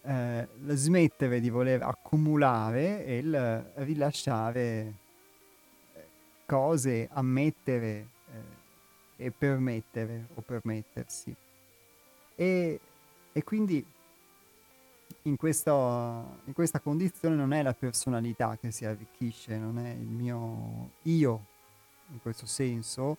[0.01, 4.93] eh, smettere di voler accumulare e il rilasciare
[5.93, 6.05] eh,
[6.45, 8.07] cose, ammettere
[9.17, 11.35] eh, e permettere o permettersi.
[12.35, 12.79] E,
[13.33, 13.85] e quindi
[15.23, 20.09] in, questo, in questa condizione non è la personalità che si arricchisce, non è il
[20.09, 21.45] mio io
[22.11, 23.17] in questo senso,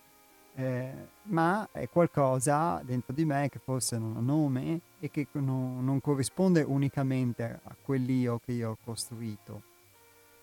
[0.55, 0.93] eh,
[1.23, 6.01] ma è qualcosa dentro di me che forse non ha nome e che non, non
[6.01, 9.61] corrisponde unicamente a quell'io che io ho costruito.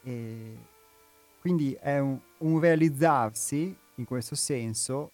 [0.02, 0.56] E
[1.40, 5.10] quindi è un, un realizzarsi in questo senso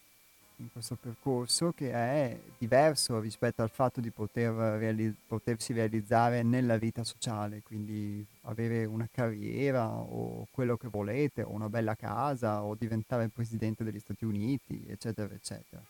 [0.57, 6.77] in questo percorso che è diverso rispetto al fatto di poter reali- potersi realizzare nella
[6.77, 12.75] vita sociale, quindi avere una carriera o quello che volete, o una bella casa, o
[12.75, 15.83] diventare presidente degli Stati Uniti, eccetera, eccetera.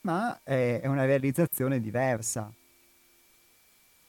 [0.00, 2.52] Ma è, è una realizzazione diversa.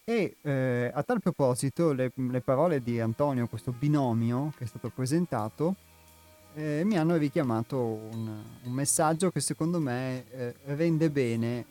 [0.03, 4.89] E eh, a tal proposito le, le parole di Antonio, questo binomio che è stato
[4.89, 5.75] presentato,
[6.58, 11.66] eh, mi hanno richiamato un, un, messaggio che secondo me eh, rende bene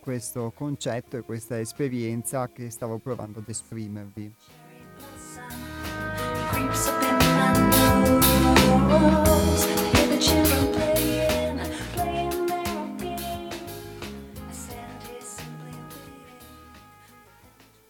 [0.00, 4.32] questo concetto e questa esperienza che stavo provando ad esprimervi.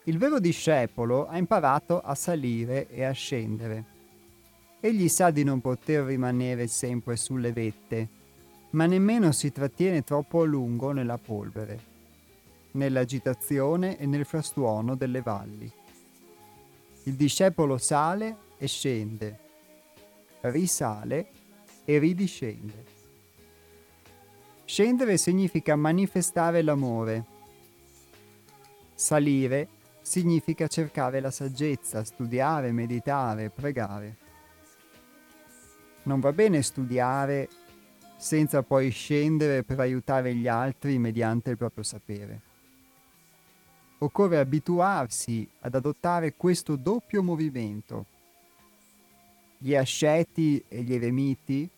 [0.05, 3.96] Il vero discepolo ha imparato a salire e a scendere
[4.87, 8.09] Egli sa di non poter rimanere sempre sulle vette,
[8.71, 11.81] ma nemmeno si trattiene troppo a lungo nella polvere,
[12.71, 15.69] nell'agitazione e nel frastuono delle valli.
[17.03, 19.39] Il discepolo sale e scende,
[20.43, 21.31] risale
[21.85, 22.85] e ridiscende.
[24.65, 27.25] Scendere significa manifestare l'amore.
[28.95, 29.69] Salire
[30.01, 34.26] significa cercare la saggezza, studiare, meditare, pregare.
[36.07, 37.49] Non va bene studiare
[38.17, 42.41] senza poi scendere per aiutare gli altri mediante il proprio sapere.
[43.99, 48.07] Occorre abituarsi ad adottare questo doppio movimento.
[49.59, 51.69] Gli asceti e gli eremiti,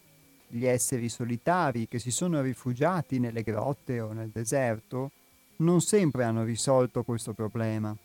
[0.46, 5.10] gli esseri solitari che si sono rifugiati nelle grotte o nel deserto,
[5.56, 7.96] non sempre hanno risolto questo problema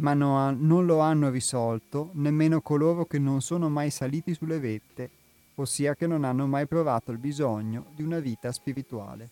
[0.00, 5.10] ma no, non lo hanno risolto nemmeno coloro che non sono mai saliti sulle vette,
[5.56, 9.28] ossia che non hanno mai provato il bisogno di una vita spirituale.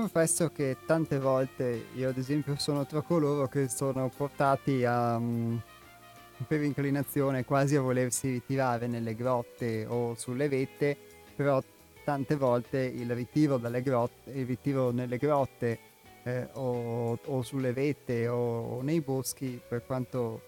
[0.00, 5.60] Confesso che tante volte io ad esempio sono tra coloro che sono portati a, um,
[6.46, 10.96] per inclinazione quasi a volersi ritirare nelle grotte o sulle vette,
[11.36, 11.62] però
[12.02, 15.78] tante volte il ritiro, grotte, il ritiro nelle grotte
[16.22, 20.40] eh, o, o, sulle vette o, o nei boschi, per quanto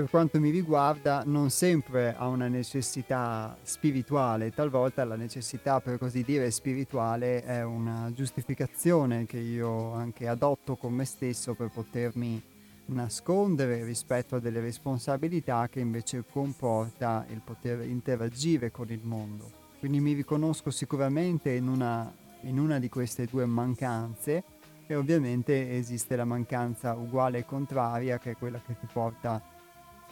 [0.00, 6.22] per quanto mi riguarda, non sempre ha una necessità spirituale, talvolta la necessità, per così
[6.22, 12.42] dire, spirituale è una giustificazione che io anche adotto con me stesso per potermi
[12.86, 19.50] nascondere rispetto a delle responsabilità che invece comporta il poter interagire con il mondo.
[19.80, 22.10] Quindi mi riconosco sicuramente in una,
[22.44, 24.44] in una di queste due mancanze
[24.86, 29.49] e ovviamente esiste la mancanza uguale e contraria che è quella che ti porta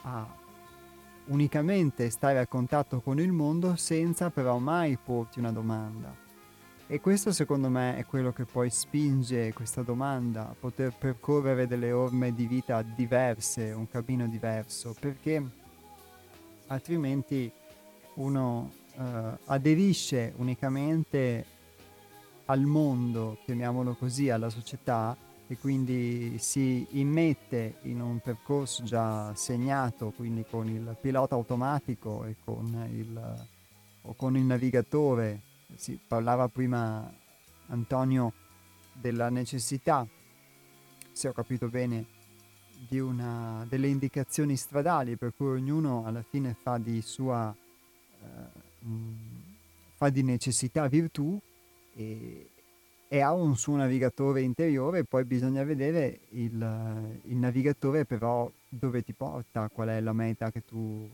[0.09, 0.27] a
[1.27, 6.27] unicamente stare a contatto con il mondo senza però mai porti una domanda.
[6.87, 11.93] E questo secondo me è quello che poi spinge questa domanda a poter percorrere delle
[11.93, 15.43] orme di vita diverse, un cammino diverso, perché
[16.69, 17.53] altrimenti
[18.15, 19.03] uno uh,
[19.45, 21.45] aderisce unicamente
[22.47, 25.15] al mondo, chiamiamolo così, alla società
[25.51, 32.37] e quindi si immette in un percorso già segnato, quindi con il pilota automatico e
[32.45, 33.47] con il,
[34.03, 35.41] o con il navigatore.
[35.75, 37.11] Si parlava prima
[37.69, 38.33] Antonio
[38.93, 40.07] della necessità,
[41.13, 42.05] se ho capito bene,
[42.87, 47.55] di una, delle indicazioni stradali per cui ognuno alla fine fa di sua
[48.21, 48.67] eh,
[49.97, 51.39] fa di necessità virtù
[51.95, 52.51] e,
[53.11, 59.15] e ha un suo navigatore interiore, poi bisogna vedere il, il, navigatore però dove ti
[59.15, 61.09] porta, qual è la meta che tu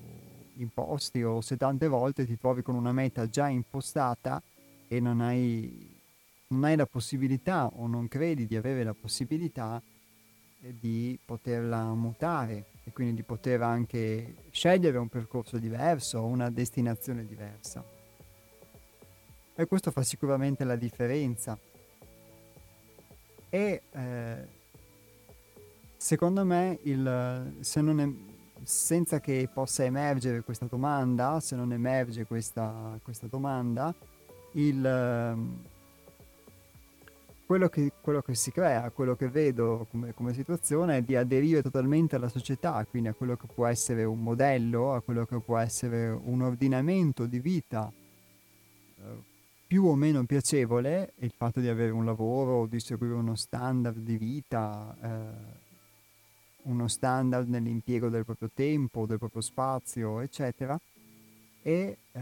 [0.56, 4.42] imposti o se tante volte ti trovi con una meta già impostata
[4.88, 5.88] e non hai,
[6.48, 9.80] non hai la possibilità o non credi di avere la possibilità
[10.58, 17.24] di poterla mutare e quindi di poter anche scegliere un percorso diverso o una destinazione
[17.24, 17.84] diversa.
[19.54, 21.56] E questo fa sicuramente la differenza
[23.54, 24.48] e eh,
[25.96, 28.08] secondo me il, se è,
[28.64, 33.94] senza che possa emergere questa domanda, se non emerge questa, questa domanda,
[34.54, 35.38] il,
[37.46, 41.62] quello, che, quello, che, si crea, quello che vedo come, come, situazione è di aderire
[41.62, 45.58] totalmente alla società, quindi a quello che può essere un modello, a quello che può
[45.58, 47.88] essere un ordinamento di vita
[48.98, 49.32] eh,
[49.66, 54.16] più o meno piacevole il fatto di avere un lavoro, di seguire uno standard di
[54.16, 55.62] vita, eh,
[56.62, 60.78] uno standard nell'impiego del proprio tempo, del proprio spazio, eccetera,
[61.62, 62.20] e eh,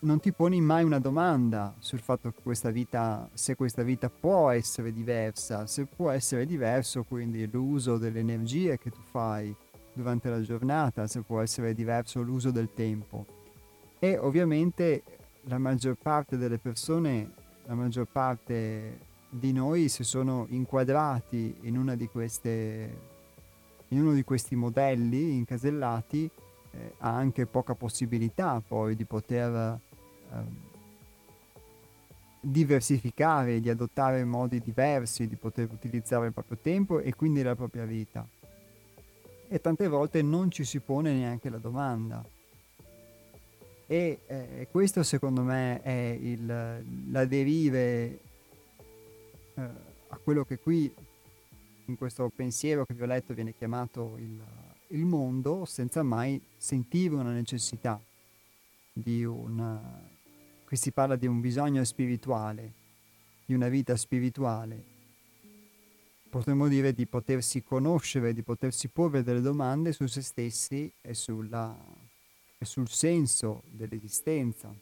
[0.00, 4.50] non ti poni mai una domanda sul fatto che questa vita, se questa vita può
[4.50, 9.54] essere diversa, se può essere diverso quindi l'uso delle energie che tu fai
[9.92, 13.24] durante la giornata, se può essere diverso l'uso del tempo.
[13.98, 15.02] E ovviamente
[15.48, 17.30] la maggior parte delle persone,
[17.66, 22.98] la maggior parte di noi si sono inquadrati in, una di queste,
[23.88, 26.28] in uno di questi modelli incasellati,
[26.70, 29.78] eh, ha anche poca possibilità poi di poter
[30.32, 30.64] eh,
[32.40, 37.84] diversificare, di adottare modi diversi, di poter utilizzare il proprio tempo e quindi la propria
[37.84, 38.26] vita.
[39.48, 42.34] E tante volte non ci si pone neanche la domanda
[43.86, 46.46] e eh, questo secondo me è il,
[47.10, 48.18] l'aderire
[49.54, 49.62] eh,
[50.08, 50.92] a quello che qui
[51.86, 54.42] in questo pensiero che vi ho letto viene chiamato il,
[54.88, 58.00] il mondo senza mai sentire una necessità
[58.92, 60.14] di una
[60.64, 62.84] qui si parla di un bisogno spirituale
[63.46, 64.94] di una vita spirituale.
[66.28, 71.74] Potremmo dire di potersi conoscere di potersi porre delle domande su se stessi e sulla
[72.58, 74.74] e sul senso dell'esistenza.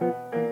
[0.00, 0.49] Música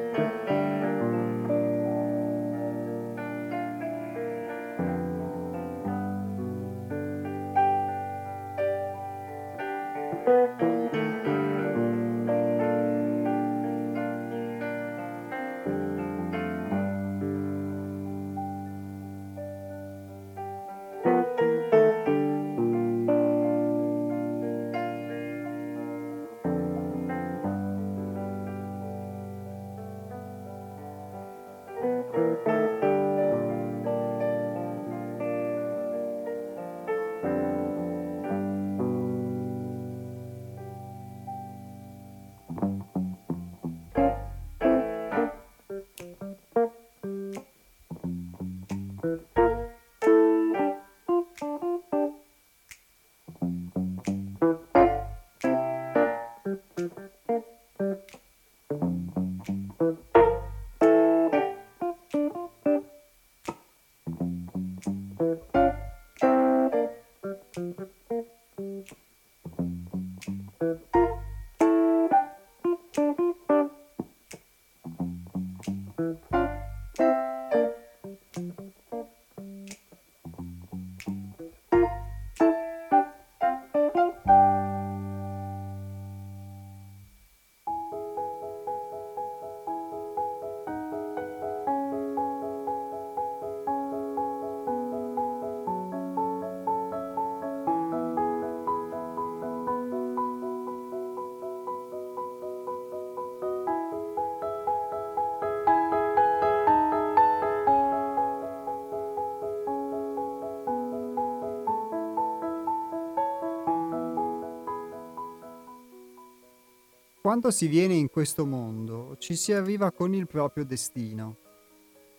[117.29, 121.37] Quando si viene in questo mondo ci si arriva con il proprio destino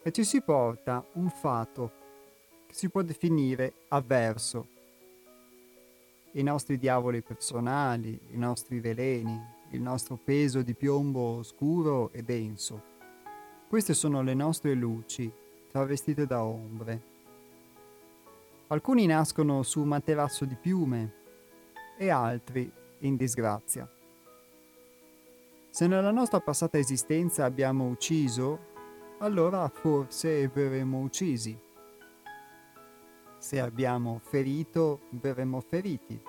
[0.04, 1.92] e ci si porta un fato
[2.68, 4.68] che si può definire avverso.
[6.34, 9.36] I nostri diavoli personali, i nostri veleni,
[9.72, 12.80] il nostro peso di piombo scuro e denso.
[13.68, 15.28] Queste sono le nostre luci,
[15.72, 17.02] travestite da ombre.
[18.68, 21.14] Alcuni nascono su un materasso di piume
[21.98, 23.90] e altri in disgrazia.
[25.80, 28.60] Se nella nostra passata esistenza abbiamo ucciso,
[29.20, 31.58] allora forse verremo uccisi.
[33.38, 36.22] Se abbiamo ferito, verremo feriti.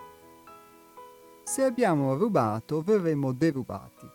[1.43, 4.09] Se abbiamo rubato, verremo derubati.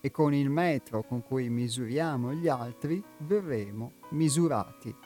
[0.00, 5.05] E con il metro con cui misuriamo gli altri, verremo misurati.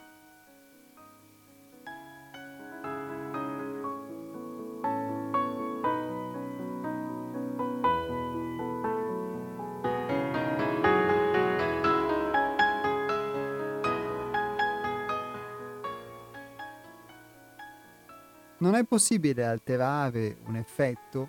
[18.70, 21.28] Non è possibile alterare un effetto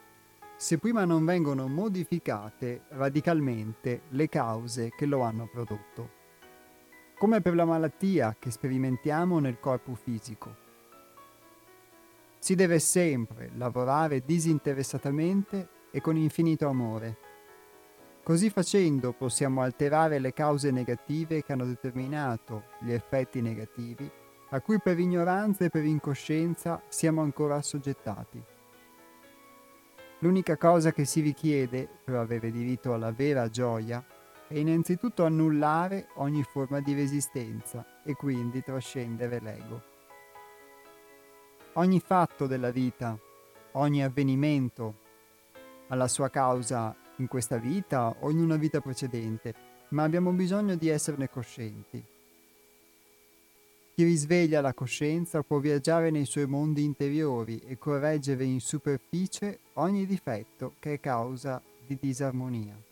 [0.57, 6.09] se prima non vengono modificate radicalmente le cause che lo hanno prodotto.
[7.17, 10.55] Come per la malattia che sperimentiamo nel corpo fisico.
[12.37, 17.17] Si deve sempre lavorare disinteressatamente e con infinito amore.
[18.21, 24.20] Così facendo possiamo alterare le cause negative che hanno determinato gli effetti negativi
[24.53, 28.43] a cui per ignoranza e per incoscienza siamo ancora assoggettati.
[30.19, 34.03] L'unica cosa che si richiede per avere diritto alla vera gioia
[34.47, 39.81] è innanzitutto annullare ogni forma di resistenza e quindi trascendere l'ego.
[41.73, 43.17] Ogni fatto della vita,
[43.73, 44.95] ogni avvenimento
[45.87, 49.53] ha la sua causa in questa vita o in una vita precedente,
[49.89, 52.10] ma abbiamo bisogno di esserne coscienti.
[53.93, 60.05] Chi risveglia la coscienza può viaggiare nei suoi mondi interiori e correggere in superficie ogni
[60.05, 62.90] difetto che è causa di disarmonia.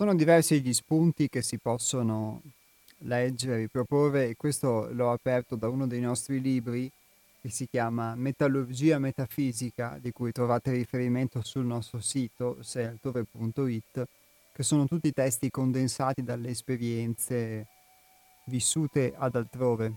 [0.00, 2.40] Sono diversi gli spunti che si possono
[3.00, 6.90] leggere, riproporre e questo l'ho aperto da uno dei nostri libri
[7.38, 14.08] che si chiama Metallurgia Metafisica, di cui trovate riferimento sul nostro sito sealtore.it,
[14.54, 17.66] che sono tutti testi condensati dalle esperienze
[18.44, 19.96] vissute ad altrove.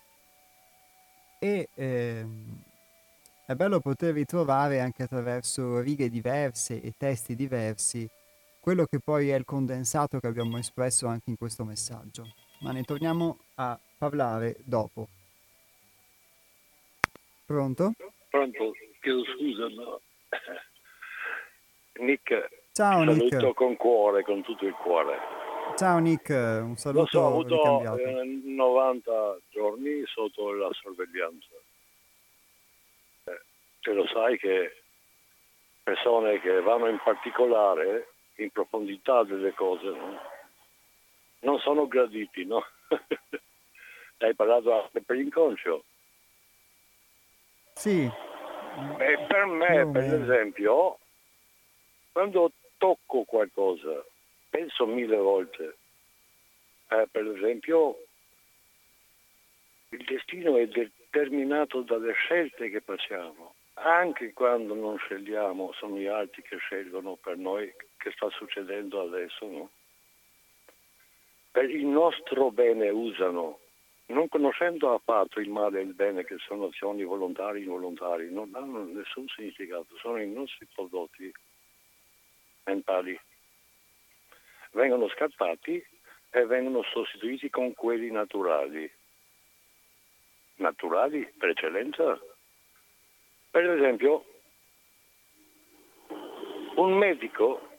[1.40, 2.62] E ehm,
[3.46, 8.06] è bello poter ritrovare anche attraverso righe diverse e testi diversi
[8.64, 12.24] quello che poi è il condensato che abbiamo espresso anche in questo messaggio.
[12.62, 15.10] Ma ne torniamo a parlare dopo.
[17.46, 17.92] Pronto?
[18.30, 20.00] Pronto, chiedo scusa, no.
[22.06, 23.54] Nick, Ciao saluto Nick.
[23.54, 25.18] con cuore, con tutto il cuore.
[25.76, 31.48] Ciao Nick, un saluto Lo so, ho avuto eh, 90 giorni sotto la sorveglianza.
[33.26, 33.42] Eh,
[33.82, 34.84] e lo sai che
[35.84, 40.20] persone che vanno in particolare in profondità delle cose, no?
[41.44, 42.66] non sono graditi, no?
[44.18, 45.84] Hai parlato anche per l'inconscio.
[47.74, 48.10] Sì.
[48.98, 50.98] Beh, per me, per esempio,
[52.12, 54.04] quando tocco qualcosa,
[54.50, 55.78] penso mille volte.
[56.90, 57.98] Eh, per esempio,
[59.90, 63.56] il destino è determinato dalle scelte che facciamo.
[63.76, 67.74] Anche quando non scegliamo, sono gli altri che scelgono per noi,
[68.04, 69.48] che sta succedendo adesso.
[69.48, 69.70] No?
[71.52, 73.60] Per il nostro bene usano,
[74.08, 78.50] non conoscendo affatto il male e il bene, che sono azioni volontarie e involontarie, non
[78.54, 81.32] hanno nessun significato, sono i nostri prodotti
[82.66, 83.18] mentali.
[84.72, 85.82] Vengono scattati
[86.32, 88.92] e vengono sostituiti con quelli naturali.
[90.56, 92.20] Naturali per eccellenza.
[93.52, 94.26] Per esempio,
[96.76, 97.73] un medico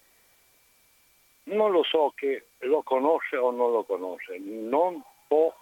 [1.45, 5.55] non lo so che lo conosce o non lo conosce, non può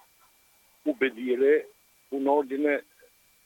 [0.83, 1.69] ubbidire
[2.09, 2.85] un ordine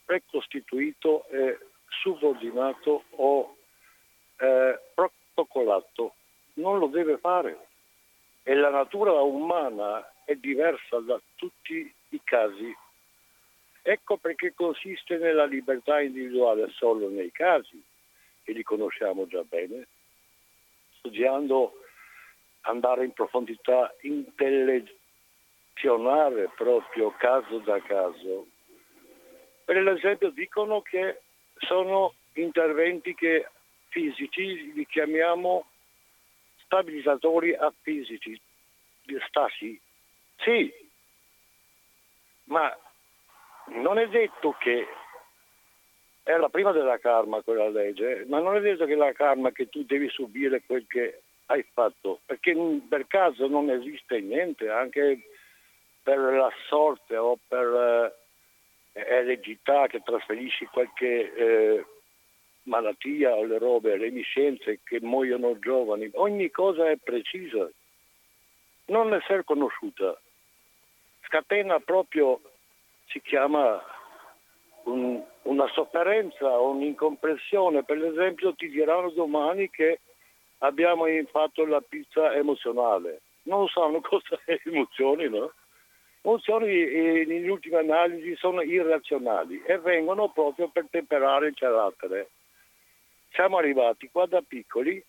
[0.05, 1.57] precostituito e
[1.88, 3.55] subordinato o
[4.38, 6.13] eh, protocollato,
[6.53, 7.67] non lo deve fare.
[8.43, 12.75] E la natura umana è diversa da tutti i casi.
[13.81, 17.81] Ecco perché consiste nella libertà individuale solo nei casi,
[18.43, 19.88] che li conosciamo già bene,
[20.97, 21.73] studiando
[22.68, 24.95] andare in profondità intellettuale
[26.55, 28.47] proprio caso da caso.
[29.65, 31.22] Per esempio dicono che
[31.57, 33.47] sono interventi che
[33.89, 35.65] fisici li chiamiamo
[36.63, 38.39] stabilizzatori afisici,
[39.28, 39.80] stasi.
[40.38, 40.74] Sì,
[42.45, 42.76] ma
[43.68, 44.88] non è detto che
[46.24, 49.70] è la prima della karma quella legge, ma non è detto che la karma che
[49.70, 52.55] tu devi subire quel che hai fatto, perché
[52.87, 55.19] per caso non esiste niente, anche
[56.01, 58.13] per la sorte o per
[58.93, 61.85] eh, eredità che trasferisci qualche eh,
[62.63, 67.69] malattia o le robe, reminiscenze che muoiono giovani, ogni cosa è precisa,
[68.85, 70.19] non essere conosciuta,
[71.25, 72.41] scatena proprio,
[73.07, 73.81] si chiama
[74.83, 79.99] un, una sofferenza, un'incomprensione, per esempio ti diranno domani che
[80.59, 83.21] abbiamo fatto la pizza emozionale.
[83.43, 85.53] Non sanno cosa è emozioni, no?
[86.21, 92.29] Emozioni eh, in ultima analisi sono irrazionali e vengono proprio per temperare il carattere.
[93.31, 95.01] Siamo arrivati qua da piccoli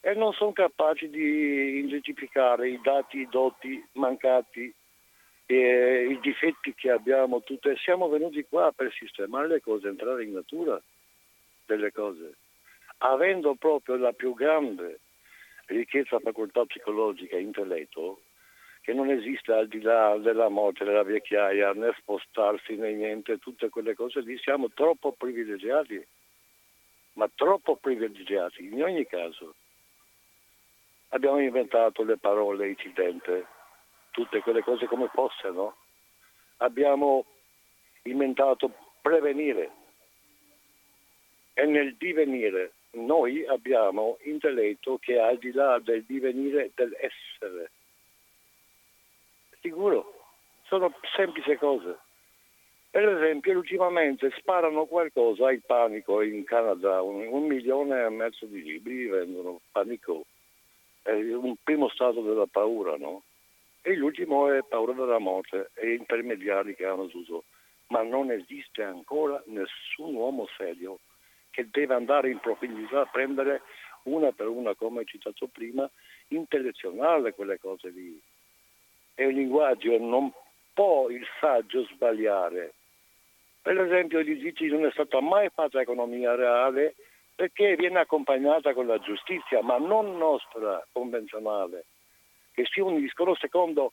[0.00, 4.72] e non sono capaci di identificare i dati, i doti mancati,
[5.46, 7.76] eh, i difetti che abbiamo, tutte.
[7.76, 10.80] siamo venuti qua per sistemare le cose, entrare in natura
[11.66, 12.36] delle cose
[13.02, 15.00] avendo proprio la più grande
[15.66, 18.22] ricchezza facoltà psicologica e intelletto,
[18.82, 23.68] che non esiste al di là della morte, della vecchiaia, né spostarsi né niente, tutte
[23.68, 26.04] quelle cose lì, siamo troppo privilegiati,
[27.14, 28.66] ma troppo privilegiati.
[28.66, 29.54] In ogni caso,
[31.10, 33.46] abbiamo inventato le parole incidente,
[34.10, 35.76] tutte quelle cose come fossero,
[36.58, 37.24] abbiamo
[38.02, 39.70] inventato prevenire
[41.54, 47.70] e nel divenire noi abbiamo intelletto che è al di là del divenire dell'essere.
[49.60, 50.12] Sicuro,
[50.64, 51.98] sono semplici cose.
[52.90, 58.62] Per esempio, ultimamente sparano qualcosa al panico in Canada, un, un milione e mezzo di
[58.62, 60.26] libri vendono panico,
[61.02, 63.22] è un primo stato della paura, no?
[63.80, 67.44] E l'ultimo è paura della morte e intermediari che hanno uso.
[67.88, 70.98] Ma non esiste ancora nessun uomo serio
[71.52, 73.62] che deve andare in profondità a prendere
[74.04, 75.88] una per una, come hai citato prima,
[76.28, 78.20] intellezionale quelle cose lì.
[79.14, 80.32] È un linguaggio, non
[80.72, 82.72] può il saggio sbagliare.
[83.60, 86.96] Per esempio gli dici non è stata mai fatta economia reale
[87.34, 91.84] perché viene accompagnata con la giustizia, ma non nostra, convenzionale,
[92.54, 93.92] che si uniscono secondo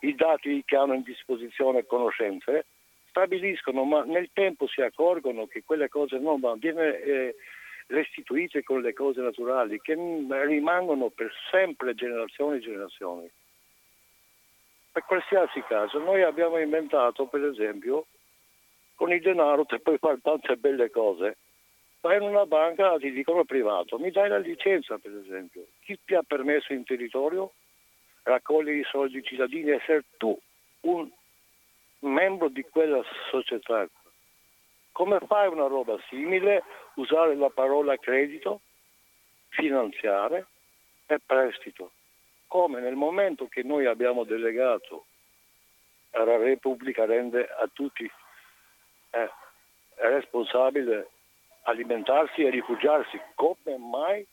[0.00, 2.66] i dati che hanno in disposizione conoscenze
[3.10, 7.34] stabiliscono, ma nel tempo si accorgono che quelle cose non viene eh,
[7.88, 13.30] restituite con le cose naturali che rimangono per sempre generazioni e generazioni.
[14.92, 18.06] Per qualsiasi caso, noi abbiamo inventato, per esempio,
[18.94, 21.36] con il denaro ti puoi fare tante belle cose.
[22.00, 25.66] Vai in una banca, ti dicono privato, mi dai la licenza, per esempio.
[25.84, 27.52] Chi ti ha permesso in territorio
[28.22, 30.36] raccogliere i soldi cittadini, essere tu
[30.82, 31.08] un
[32.00, 33.88] membro di quella società.
[34.92, 36.62] Come fai una roba simile?
[36.94, 38.60] Usare la parola credito,
[39.48, 40.46] finanziare
[41.06, 41.92] è prestito,
[42.46, 45.06] come nel momento che noi abbiamo delegato
[46.10, 48.10] la Repubblica rende a tutti
[49.10, 49.30] eh,
[49.96, 51.10] responsabile
[51.62, 54.26] alimentarsi e rifugiarsi, come mai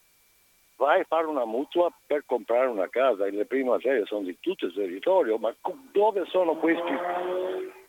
[0.78, 3.26] vai a fare una mutua per comprare una casa?
[3.26, 5.54] Le prime serie sono di tutto il territorio, ma
[5.92, 6.94] dove sono questi?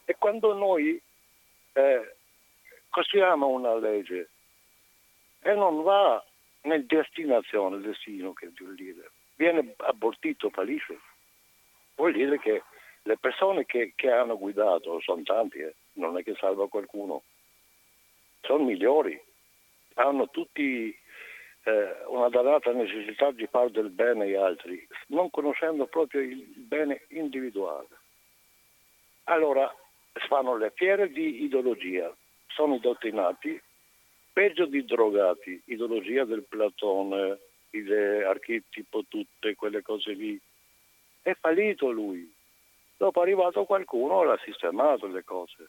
[0.05, 1.01] E quando noi
[1.73, 2.17] eh,
[2.89, 4.31] costruiamo una legge
[5.41, 6.23] e non va
[6.63, 10.99] nel destinazione, destino che vuol dire, viene abortito, fallisce,
[11.95, 12.63] vuol dire che
[13.03, 17.23] le persone che, che hanno guidato, sono tanti, eh, non è che salva qualcuno,
[18.41, 19.21] sono migliori,
[19.95, 20.97] hanno tutti
[21.69, 27.05] eh, una dannata necessità di fare del bene agli altri, non conoscendo proprio il bene
[27.09, 27.89] individuale.
[29.25, 29.71] Allora
[30.29, 32.15] fanno le fiere di ideologia,
[32.47, 33.61] sono indottrinati,
[34.33, 37.39] peggio di drogati, ideologia del Platone,
[37.71, 40.41] l'archetipo, tutte quelle cose lì.
[41.21, 42.33] È fallito lui.
[42.97, 45.69] Dopo è arrivato qualcuno e l'ha sistemato le cose.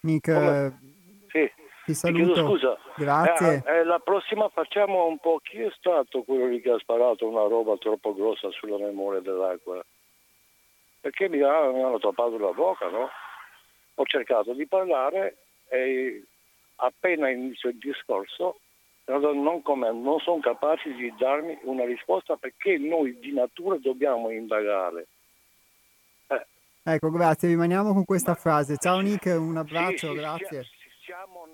[0.00, 0.78] Nick, Come...
[1.28, 1.50] sì.
[1.84, 2.46] Ti saluto.
[2.46, 3.62] Scusa, Grazie.
[3.66, 7.42] Eh, eh, la prossima facciamo un po' chi è stato quello che ha sparato una
[7.42, 9.84] roba troppo grossa sulla memoria dell'acqua?
[11.00, 13.08] Perché mi, ha, mi hanno tappato la bocca, no?
[13.96, 15.36] Ho cercato di parlare
[15.68, 16.24] e
[16.76, 18.58] appena inizio il discorso
[19.06, 25.06] non, non sono capaci di darmi una risposta perché noi di natura dobbiamo indagare
[26.86, 28.76] Ecco, grazie, rimaniamo con questa frase.
[28.76, 30.66] Ciao Nick, un abbraccio, sì, grazie.
[31.02, 31.46] Siamo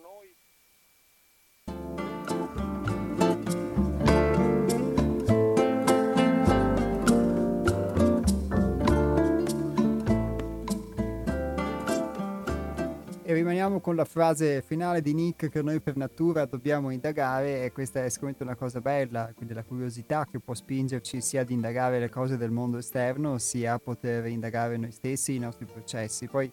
[13.31, 17.70] E rimaniamo con la frase finale di Nick che noi per natura dobbiamo indagare e
[17.70, 22.01] questa è sicuramente una cosa bella, quindi la curiosità che può spingerci sia ad indagare
[22.01, 26.26] le cose del mondo esterno sia a poter indagare noi stessi, i nostri processi.
[26.26, 26.51] Poi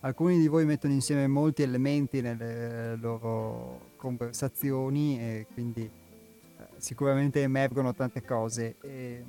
[0.00, 7.92] alcuni di voi mettono insieme molti elementi nelle loro conversazioni e quindi eh, sicuramente emergono
[7.92, 8.76] tante cose.
[8.80, 9.24] E,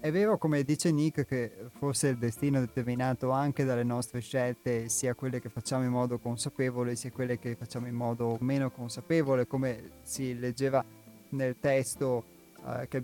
[0.00, 4.88] è vero, come dice Nick, che forse il destino è determinato anche dalle nostre scelte,
[4.88, 9.48] sia quelle che facciamo in modo consapevole, sia quelle che facciamo in modo meno consapevole,
[9.48, 10.84] come si leggeva
[11.30, 12.24] nel testo
[12.64, 13.02] eh, che,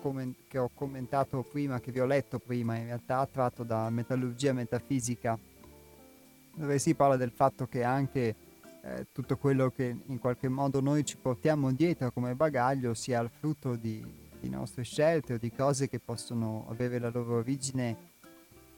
[0.00, 4.52] comment- che, ho commentato prima, che vi ho letto prima, in realtà tratto da Metallurgia
[4.52, 5.36] Metafisica,
[6.54, 8.34] dove si parla del fatto che anche
[8.82, 13.30] eh, tutto quello che in qualche modo noi ci portiamo dietro come bagaglio sia il
[13.30, 18.14] frutto di di nostre scelte o di cose che possono avere la loro origine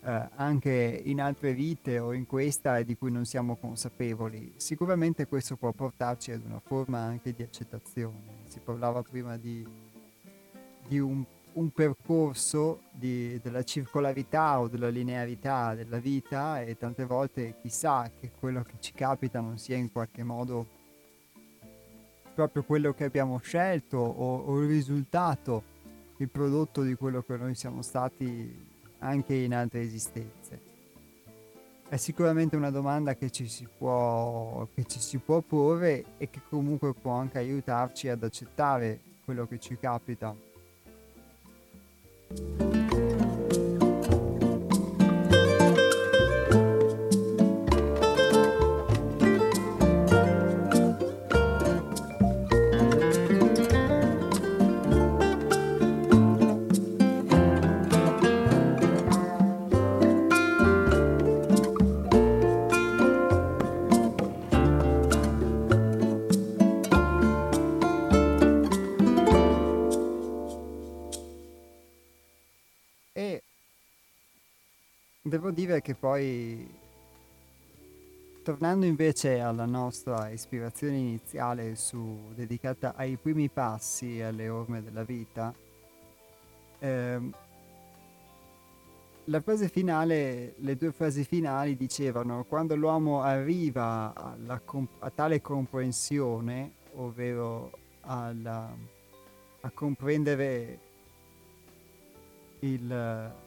[0.03, 4.55] eh, anche in altre vite o in questa e di cui non siamo consapevoli.
[4.57, 8.47] Sicuramente questo può portarci ad una forma anche di accettazione.
[8.47, 9.66] Si parlava prima di,
[10.87, 17.57] di un, un, percorso di, della circolarità o della linearità della vita e tante volte
[17.61, 20.78] chissà che quello che ci capita non sia in qualche modo
[22.39, 25.64] proprio quello che abbiamo scelto o, o il risultato,
[26.18, 28.64] il prodotto di quello che noi siamo stati
[29.01, 30.61] anche in altre esistenze.
[31.89, 36.41] È sicuramente una domanda che ci si può, che ci si può porre e che
[36.49, 40.32] comunque può anche aiutarci ad accettare quello che ci capita.
[75.39, 76.68] Devo dire che poi,
[78.43, 85.05] tornando invece alla nostra ispirazione iniziale su, dedicata ai primi passi e alle orme della
[85.05, 85.55] vita,
[86.80, 87.32] ehm,
[89.26, 94.61] la frase finale, le due frasi finali dicevano quando l'uomo arriva alla,
[94.99, 97.70] a tale comprensione, ovvero
[98.01, 98.74] alla,
[99.61, 100.78] a comprendere
[102.61, 103.47] il,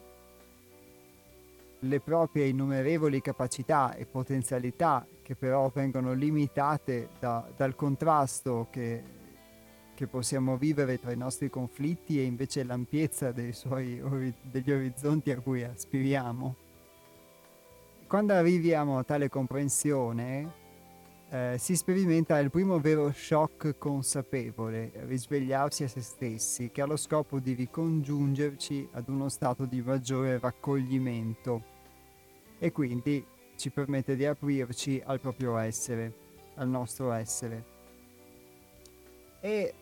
[1.84, 9.02] le proprie innumerevoli capacità e potenzialità che però vengono limitate da, dal contrasto che,
[9.94, 14.02] che, possiamo vivere tra i nostri conflitti e invece l'ampiezza suoi,
[14.42, 16.56] degli orizzonti a cui aspiriamo.
[18.06, 20.60] Quando arriviamo a tale comprensione,
[21.30, 26.96] eh, si sperimenta il primo vero shock consapevole, risvegliarsi a se stessi, che ha lo
[26.96, 31.71] scopo di ricongiungerci ad uno stato di maggiore raccoglimento
[32.62, 36.12] e quindi ci permette di aprirci al proprio essere,
[36.54, 37.64] al nostro essere.
[39.40, 39.74] E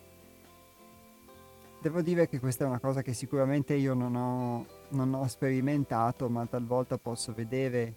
[1.79, 6.27] devo dire che questa è una cosa che sicuramente io non ho, non ho sperimentato,
[6.27, 7.93] ma talvolta posso vedere,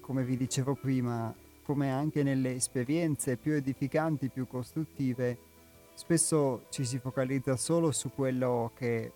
[0.00, 5.38] come vi dicevo prima, come anche nelle esperienze più edificanti, più costruttive,
[5.94, 9.12] spesso ci si focalizza solo su quello che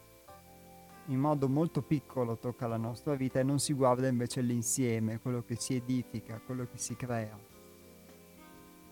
[1.06, 5.42] in modo molto piccolo tocca la nostra vita e non si guarda invece l'insieme, quello
[5.44, 7.38] che si edifica, quello che si crea.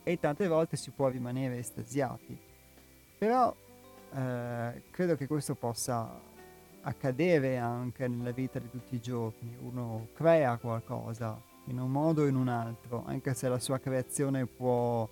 [0.03, 2.39] E tante volte si può rimanere estasiati.
[3.19, 3.55] Però
[4.15, 6.33] eh, credo che questo possa
[6.83, 9.57] accadere anche nella vita di tutti i giorni.
[9.61, 14.47] Uno crea qualcosa, in un modo o in un altro, anche se la sua creazione
[14.47, 15.09] può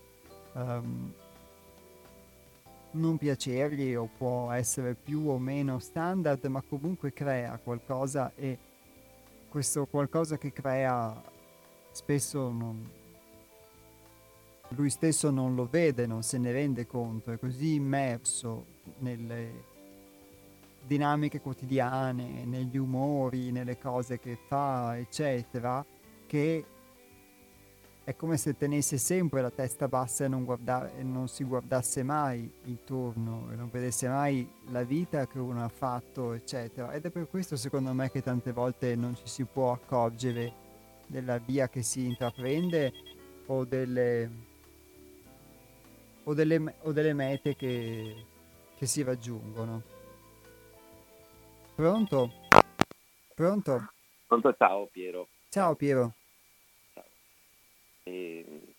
[0.53, 1.13] um,
[2.93, 8.59] non piacergli o può essere più o meno standard, ma comunque crea qualcosa e
[9.49, 11.23] questo qualcosa che crea
[11.91, 12.91] spesso non,
[14.69, 18.65] lui stesso non lo vede, non se ne rende conto, è così immerso
[18.99, 19.71] nelle
[20.87, 25.85] dinamiche quotidiane, negli umori, nelle cose che fa, eccetera,
[26.27, 26.65] che
[28.05, 32.03] è come se tenesse sempre la testa bassa e non, guarda- e non si guardasse
[32.03, 36.93] mai intorno e non vedesse mai la vita che uno ha fatto, eccetera.
[36.93, 40.53] Ed è per questo, secondo me, che tante volte non ci si può accorgere
[41.07, 42.93] della via che si intraprende
[43.47, 44.31] o delle,
[46.25, 48.25] o delle, o delle mete che,
[48.77, 49.83] che si raggiungono.
[51.77, 52.33] Pronto?
[53.35, 53.93] Pronto?
[54.27, 55.29] Pronto, ciao Piero.
[55.49, 56.15] Ciao Piero.
[58.05, 58.75] Eh,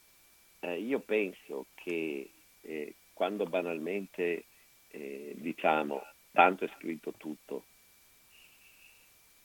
[0.60, 2.30] eh, io penso che
[2.62, 4.46] eh, quando banalmente
[4.90, 7.64] eh, diciamo tanto è scritto tutto,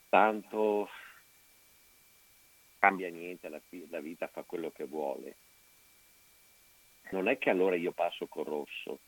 [0.08, 0.88] tanto
[2.78, 3.60] cambia niente, la,
[3.90, 5.36] la vita fa quello che vuole,
[7.10, 8.98] non è che allora io passo col rosso,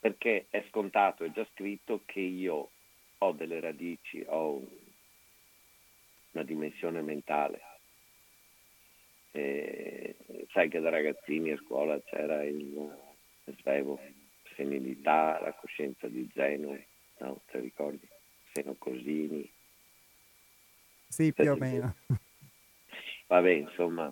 [0.00, 2.70] perché è scontato, è già scritto che io
[3.18, 4.62] ho delle radici, ho
[6.32, 7.77] una dimensione mentale
[9.38, 10.16] e
[10.50, 12.96] sai che da ragazzini a scuola c'era il
[13.58, 14.00] svevo,
[14.56, 16.76] senilità, la coscienza di Zeno,
[17.18, 17.40] no?
[17.50, 18.06] Ti ricordi?
[18.52, 19.50] Seno Cosini.
[21.06, 21.94] Sì, più o meno.
[23.26, 24.10] Vabbè, insomma,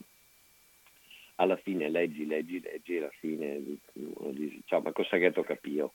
[1.36, 3.60] alla fine leggi, leggi, leggi, alla fine
[3.94, 5.94] uno dice, ciao, ma cosa che tu capio?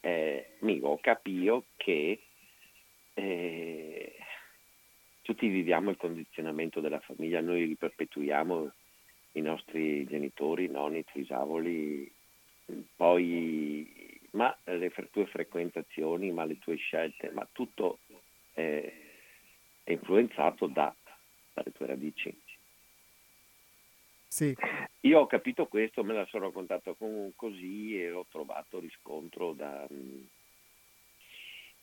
[0.00, 2.22] Eh, Migo, capio che
[3.14, 4.16] eh,
[5.26, 8.72] tutti viviamo il condizionamento della famiglia, noi riperpetuiamo
[9.32, 12.08] i nostri genitori, nonni, trisavoli,
[12.94, 17.98] poi ma le tue frequentazioni, ma le tue scelte, ma tutto
[18.52, 18.92] è,
[19.82, 20.94] è influenzato da,
[21.52, 22.40] dalle tue radici.
[24.28, 24.56] Sì.
[25.00, 29.88] Io ho capito questo, me la sono raccontato con, così e ho trovato riscontro da,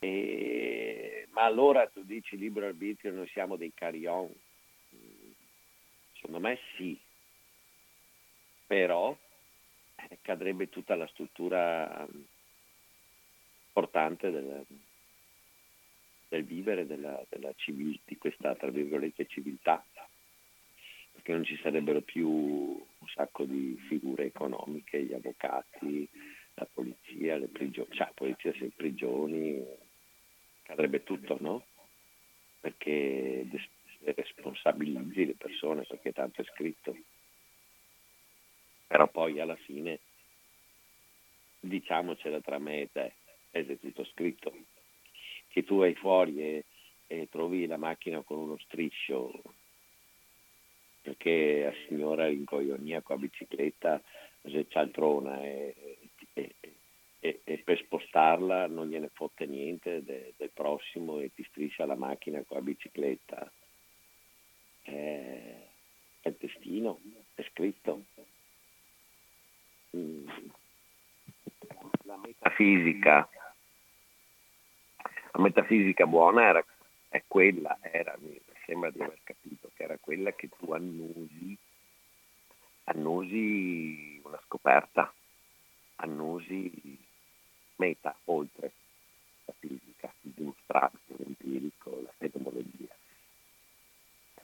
[0.04, 4.32] e, ma allora tu dici libero arbitrio, noi siamo dei carillon?
[6.16, 7.00] Secondo me sì,
[8.66, 9.16] però
[9.96, 12.08] eh, cadrebbe tutta la struttura
[13.68, 14.66] importante del,
[16.30, 19.84] del vivere della, della civil, di questa tra virgolette civiltà
[21.14, 26.10] perché non ci sarebbero più un sacco di figure economiche, gli avvocati,
[26.56, 29.66] la polizia, le prigioni, cioè la polizia se prigioni,
[30.74, 31.66] cadrebbe tutto, no?
[32.60, 33.48] Perché
[34.04, 36.98] responsabilizzi le persone, perché tanto è scritto.
[38.88, 40.00] Però poi alla fine,
[41.60, 43.14] diciamocela tra me e te,
[43.52, 44.52] è tutto scritto.
[45.48, 46.66] Che tu vai fuori e,
[47.06, 49.42] e trovi la macchina con uno striscio
[51.02, 54.02] perché la signora incoglionia con la bicicletta
[54.42, 55.76] se c'ha il trona e,
[56.32, 56.56] e,
[57.24, 61.96] e, e, per spostarla non gliene fotte niente de, del prossimo e ti striscia la
[61.96, 63.50] macchina con la bicicletta.
[64.82, 64.92] È,
[66.20, 67.00] è il destino,
[67.34, 68.04] è scritto.
[69.96, 70.28] Mm.
[72.04, 73.30] La metafisica,
[75.32, 76.66] la metafisica buona era,
[77.08, 81.58] è quella, era, mi sembra di aver capito, che era quella che tu annusi,
[82.84, 85.14] annusi una scoperta,
[85.96, 87.12] annusi
[87.78, 88.72] meta oltre
[89.46, 92.96] la fisica, il dimostrato, l'empirico, la fenomenologia.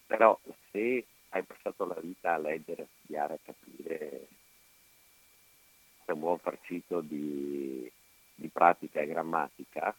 [0.05, 0.39] Però
[0.71, 4.27] se hai passato la vita a leggere, a studiare, a capire,
[6.05, 7.89] sei un buon farcito di,
[8.35, 9.95] di pratica e grammatica,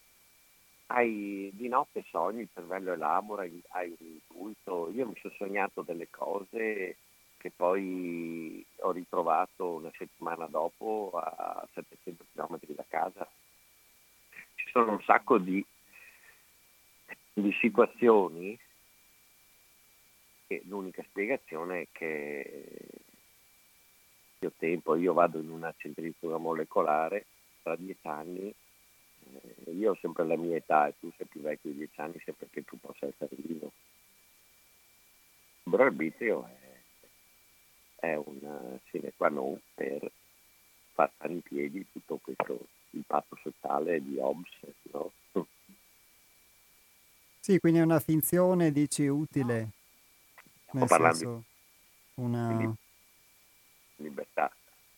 [0.86, 4.90] hai di notte sogni, il cervello elabora, hai un intuito.
[4.90, 6.96] Io mi sono sognato delle cose
[7.40, 13.26] che poi ho ritrovato una settimana dopo a 700 km da casa.
[14.54, 15.64] Ci sono un sacco di,
[17.32, 18.58] di situazioni
[20.46, 22.72] che l'unica spiegazione è che
[24.40, 27.24] io tempo, io vado in una centrifuga molecolare
[27.62, 28.54] tra dieci anni
[29.32, 32.20] eh, io ho sempre la mia età e tu sei più vecchio di dieci anni
[32.24, 33.72] sempre che tu possa essere vivo.
[35.62, 36.59] Il libero arbitrio è,
[38.00, 40.10] è una sine qua non per
[40.92, 44.58] far stare in piedi tutto questo il patto sociale di Hobbes.
[44.92, 45.12] No?
[47.42, 49.70] Sì, quindi è una finzione, dici, utile.
[50.66, 51.44] Stiamo parlando senso,
[52.14, 52.76] di una...
[53.96, 54.52] libertà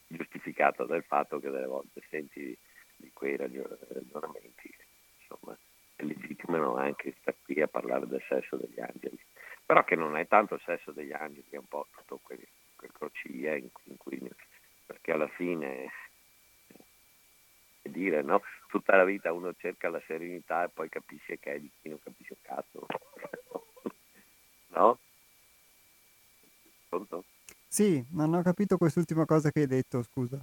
[0.09, 2.57] giustificata dal fatto che delle volte senti
[2.97, 4.75] di quei ragionamenti,
[5.21, 5.57] insomma,
[5.95, 9.19] è legittimo anche stare qui a parlare del sesso degli angeli,
[9.65, 11.87] però che non è tanto il sesso degli angeli, è un po'
[13.43, 14.31] tutto quel, quel crociglia in, in cui,
[14.87, 15.91] perché alla fine
[17.83, 18.43] è dire, no?
[18.69, 21.99] Tutta la vita uno cerca la serenità e poi capisce che è di chi non
[22.03, 22.87] capisce un cazzo.
[24.69, 24.99] no?
[26.89, 27.25] Pronto?
[27.67, 30.39] Sì, non ho capito quest'ultima cosa che hai detto, scusa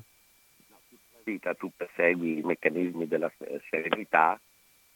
[1.23, 3.31] vita tu persegui i meccanismi della
[3.69, 4.39] serenità,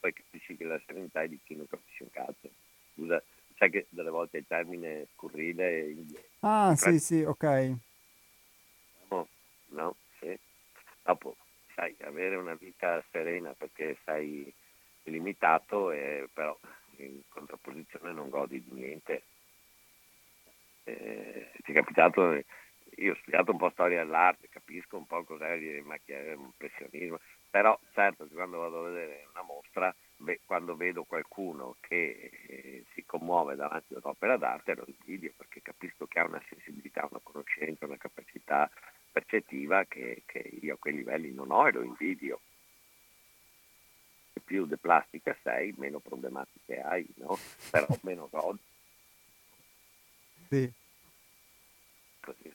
[0.00, 2.50] poi capisci che la serenità è di chi non capisce un cazzo.
[2.92, 3.22] Scusa,
[3.56, 5.94] sai che delle volte il termine scurrile...
[6.40, 7.76] Ah, sì, sì, ok.
[9.10, 9.28] No,
[9.70, 10.38] no, sì.
[11.02, 11.36] Dopo,
[11.74, 14.52] sai, avere una vita serena perché sei
[15.04, 16.58] limitato, e, però
[16.96, 19.22] in contrapposizione non godi di niente.
[20.84, 22.42] Eh, ti è capitato
[22.96, 27.18] io ho studiato un po' storia dell'arte, capisco un po' cos'è l'impressionismo,
[27.50, 33.04] però certo quando vado a vedere una mostra, beh, quando vedo qualcuno che eh, si
[33.04, 37.86] commuove davanti a un'opera d'arte lo invidio perché capisco che ha una sensibilità, una conoscenza,
[37.86, 38.70] una capacità
[39.14, 42.40] percettiva che, che io a quei livelli non ho e lo invidio.
[44.44, 47.38] Più de plastica sei, meno problematiche hai, no?
[47.70, 48.60] Però meno godi.
[50.50, 50.70] Sì.
[52.20, 52.52] Così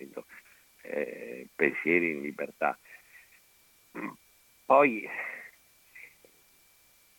[0.00, 0.26] facendo
[0.82, 2.76] eh, pensieri in libertà.
[4.64, 5.08] Poi,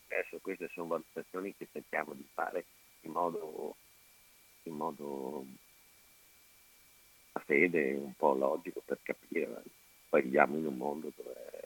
[0.09, 2.65] adesso queste sono valutazioni che cerchiamo di fare
[3.01, 3.75] in modo,
[4.63, 5.45] in modo
[7.33, 9.63] a fede, un po' logico per capire,
[10.09, 11.61] poi viviamo in un mondo dove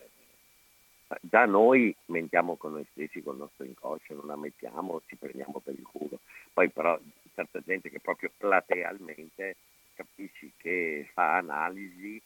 [1.22, 5.60] già noi mentiamo con noi stessi, con il nostro inconscio, non la mettiamo, ci prendiamo
[5.64, 6.20] per il culo.
[6.54, 7.00] Poi però
[7.34, 9.58] certa gente che proprio platealmente
[9.94, 12.22] capisci che fa analisi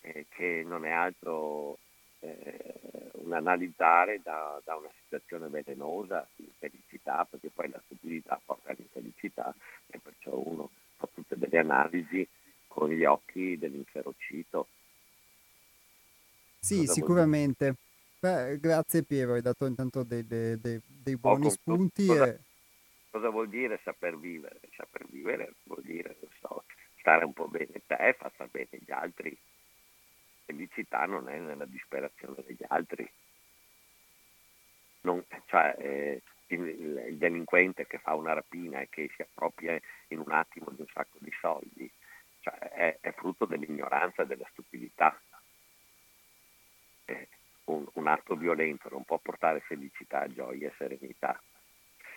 [0.00, 1.78] eh, che non è altro
[2.20, 8.70] eh, un analizzare da, da, una situazione velenosa di felicità, perché poi la stupidità porta
[8.70, 9.54] all'infelicità
[9.86, 12.26] e perciò uno fa tutte delle analisi
[12.74, 14.66] con gli occhi dell'inferocito.
[16.58, 17.74] Sì, Cosa sicuramente.
[18.18, 22.06] Beh, grazie Piero, hai dato intanto dei, dei, dei, dei buoni spunti.
[22.06, 22.40] Cosa, e...
[23.10, 24.58] cosa vuol dire saper vivere?
[24.74, 26.64] Saper vivere vuol dire, non so,
[26.98, 29.36] stare un po' bene te, fa star bene gli altri.
[30.46, 33.08] Felicità non è nella disperazione degli altri.
[35.02, 36.66] Non, cioè, eh, il,
[37.08, 39.78] il, delinquente che fa una rapina e che si appropria
[40.08, 41.90] in un attimo di un sacco di soldi,
[42.44, 45.18] cioè, è, è, frutto dell'ignoranza e della stupidità.
[47.64, 51.40] Un, un atto violento non può portare felicità, gioia e serenità.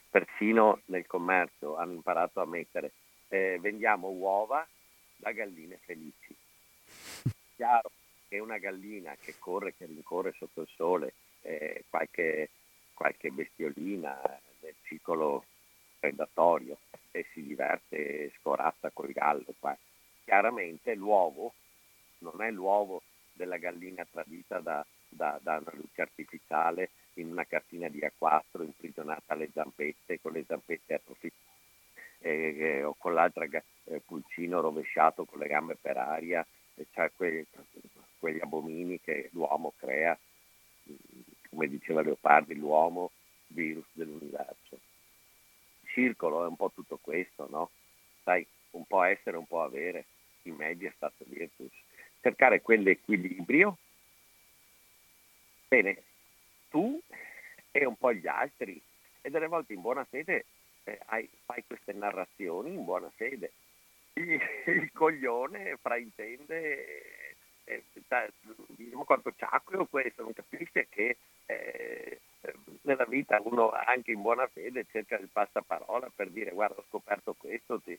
[0.10, 2.92] Persino nel commercio hanno imparato a mettere
[3.30, 4.68] eh, vendiamo uova
[5.16, 6.36] da galline felici.
[7.56, 7.90] Chiaro
[8.28, 11.14] che una gallina che corre, che rincorre sotto il sole,
[11.44, 12.50] eh, qualche,
[12.94, 14.20] qualche bestiolina
[14.60, 15.46] del ciclo
[16.00, 16.78] predatorio
[17.12, 19.54] e si diverte, scorazza col gallo.
[19.58, 19.78] Qua.
[20.28, 21.54] Chiaramente l'uovo
[22.18, 23.02] non è l'uovo
[23.32, 29.32] della gallina tradita da, da, da, una luce artificiale in una cartina di A4 imprigionata
[29.34, 31.56] alle zampette con le zampette atrofizzate
[32.20, 36.46] eh, o con l'altra eh, pulcino rovesciato con le gambe per aria,
[36.76, 37.46] e c'è quei,
[38.20, 40.18] quegli abomini che l'uomo crea,
[41.50, 43.12] come diceva Leopardi, l'uomo
[43.48, 44.78] virus dell'universo.
[45.86, 47.70] Circolo è un po' tutto questo, no?
[48.24, 50.04] Sai, un po' essere, un po' avere,
[50.50, 51.72] in media stato virtus.
[52.22, 53.78] Cercare quell'equilibrio.
[55.68, 56.04] Bene,
[56.70, 57.00] tu
[57.72, 58.82] e un po' gli altri,
[59.22, 60.46] e delle volte in buona fede
[60.84, 63.52] eh, hai, fai queste narrazioni in buona fede,
[64.14, 67.84] il, il coglione fraintende eh,
[68.68, 72.20] diciamo quanto ciacqueo questo, non capisce che eh,
[72.82, 77.34] nella vita uno anche in buona fede cerca il passaparola per dire guarda ho scoperto
[77.34, 77.98] questo, ti,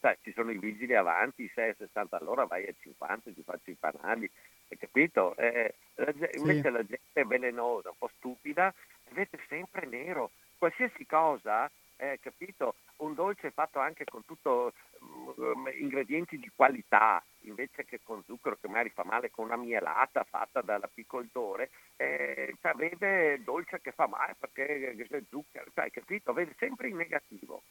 [0.00, 3.70] sai, ci sono i vigili avanti, sei a 60 all'ora, vai a 50, ti faccio
[3.70, 4.30] i panali,
[4.68, 5.36] hai capito?
[5.36, 6.70] Eh, la, invece sì.
[6.70, 8.72] la gente è velenosa, un po' stupida,
[9.10, 12.74] vede sempre nero, qualsiasi cosa, eh, capito?
[13.00, 18.68] Un dolce fatto anche con tutto um, ingredienti di qualità, invece che con zucchero che
[18.68, 24.94] magari fa male con una mielata fatta dall'apicoltore, eh, vede dolce che fa male perché
[25.08, 26.34] c'è zucchero, cioè, capito?
[26.34, 27.62] Vede sempre il negativo.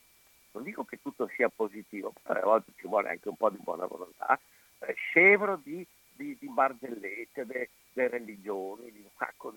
[0.52, 3.60] Non dico che tutto sia positivo, però a volte ci vuole anche un po' di
[3.62, 4.40] buona volontà,
[4.80, 9.52] eh, scevro di, di, di barzellette, delle religioni, di un sacco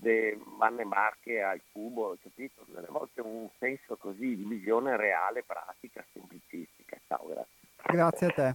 [0.00, 2.64] di manne marche al cubo, capito?
[2.66, 6.98] Delle volte un senso così di visione reale, pratica, semplicistica.
[7.06, 7.58] Ciao, grazie.
[7.82, 8.54] Grazie a te.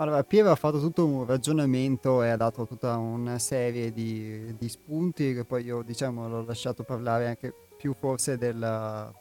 [0.00, 4.68] Allora, Piero ha fatto tutto un ragionamento e ha dato tutta una serie di, di
[4.68, 9.12] spunti che poi io, diciamo, l'ho lasciato parlare anche più forse della,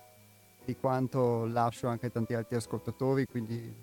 [0.63, 3.73] di quanto lascio anche tanti altri ascoltatori, quindi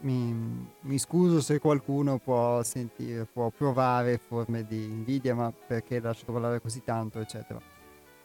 [0.00, 6.32] mi, mi, scuso se qualcuno può sentire, può provare forme di invidia, ma perché lasciato
[6.32, 7.60] parlare così tanto, eccetera.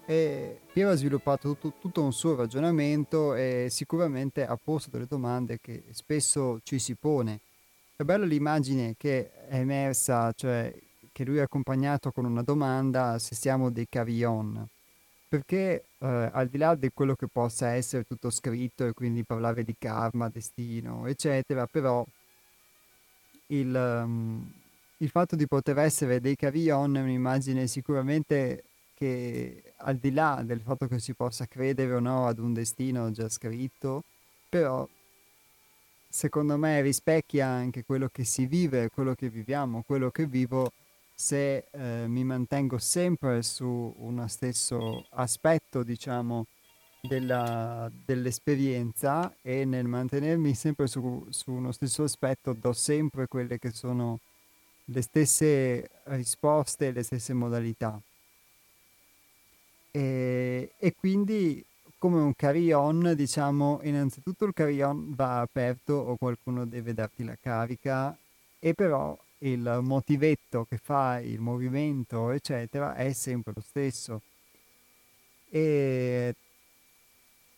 [0.05, 5.59] E Piero ha sviluppato tutto, tutto, un suo ragionamento e sicuramente ha posto delle domande
[5.59, 7.41] che spesso ci si pone
[7.99, 10.71] è bella l'immagine che è emersa, cioè
[11.11, 14.67] che lui è accompagnato con una domanda se siamo dei carillon.
[15.27, 19.63] Perché eh, al di là di quello che possa essere tutto scritto e quindi parlare
[19.63, 22.05] di karma, destino, eccetera, però
[23.47, 24.47] il, um,
[24.97, 28.63] il fatto di poter essere dei carillon è un'immagine sicuramente
[28.93, 33.09] che al di là del fatto che si possa credere o no ad un destino
[33.09, 34.03] già scritto,
[34.47, 34.87] però
[36.17, 40.71] secondo me rispecchia anche quello che si vive, quello che viviamo, quello che vivo
[41.13, 46.47] se eh, mi mantengo sempre su uno stesso aspetto, diciamo,
[47.01, 53.69] della, dell'esperienza e nel mantenermi sempre su, su, uno stesso aspetto do sempre quelle che
[53.69, 54.19] sono
[54.85, 58.01] le stesse risposte, le stesse modalità.
[59.91, 61.63] E, e quindi
[61.97, 68.15] come un carry-on, diciamo, innanzitutto il carry-on va aperto o qualcuno deve darti la carica
[68.59, 74.21] e però il motivetto che fa il movimento, eccetera, è sempre lo stesso.
[75.49, 76.35] E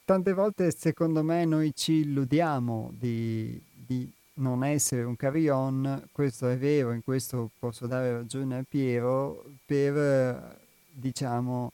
[0.06, 6.57] tante volte, secondo me, noi ci illudiamo di, di non essere un carry-on, questo è
[6.57, 10.57] vero, in questo posso dare ragione a Piero, per,
[10.91, 11.72] diciamo,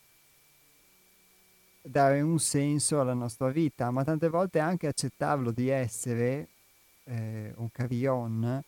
[1.85, 6.47] dare un senso alla nostra vita, ma tante volte anche accettarlo di essere
[7.03, 8.63] eh, un carillon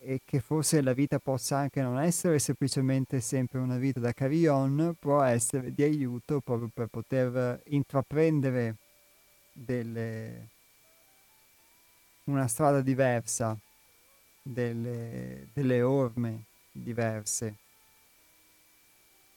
[0.00, 4.94] e che forse la vita possa anche non essere semplicemente sempre una vita da carillon,
[4.98, 8.76] può essere di aiuto proprio per poter intraprendere
[9.52, 10.48] delle,
[12.24, 13.58] una strada diversa,
[14.40, 17.56] delle, delle orme diverse.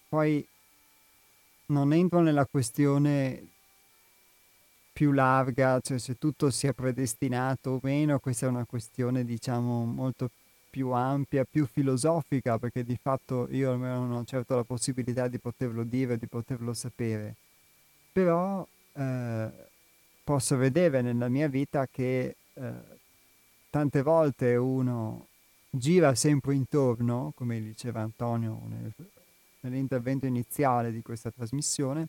[0.07, 0.45] Poi
[1.71, 3.47] non entro nella questione
[4.93, 10.29] più larga, cioè se tutto sia predestinato o meno, questa è una questione diciamo molto
[10.69, 15.39] più ampia, più filosofica, perché di fatto io almeno non ho certo la possibilità di
[15.39, 17.35] poterlo dire, di poterlo sapere.
[18.11, 19.49] Però eh,
[20.23, 22.73] posso vedere nella mia vita che eh,
[23.69, 25.27] tante volte uno
[25.69, 28.93] gira sempre intorno, come diceva Antonio nel,
[29.61, 32.07] nell'intervento iniziale di questa trasmissione,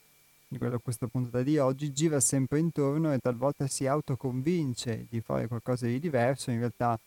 [0.48, 5.46] di quella, questa puntata di oggi, gira sempre intorno e talvolta si autoconvince di fare
[5.46, 6.98] qualcosa di diverso, in realtà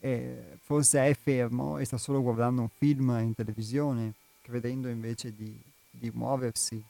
[0.00, 5.60] eh, forse è fermo e sta solo guardando un film in televisione, credendo invece di,
[5.90, 6.82] di muoversi,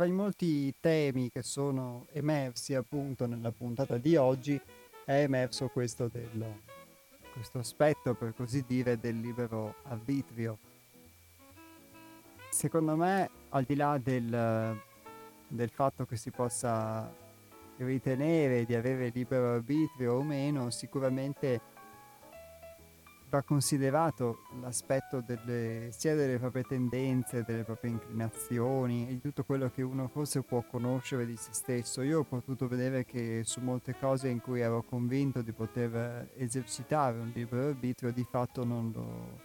[0.00, 4.58] tra i molti temi che sono emersi appunto nella puntata di oggi
[5.04, 6.42] è emerso questo, del,
[7.34, 10.56] questo aspetto, per così dire, del libero arbitrio.
[12.48, 14.80] Secondo me, al di là del,
[15.48, 17.12] del fatto che si possa
[17.76, 21.60] ritenere di avere libero arbitrio o meno, sicuramente
[23.30, 29.70] va considerato l'aspetto delle, sia delle proprie tendenze, delle proprie inclinazioni e di tutto quello
[29.70, 32.02] che uno forse può conoscere di se stesso.
[32.02, 37.18] Io ho potuto vedere che su molte cose in cui ero convinto di poter esercitare
[37.18, 39.40] un libero arbitrio, di fatto non, lo,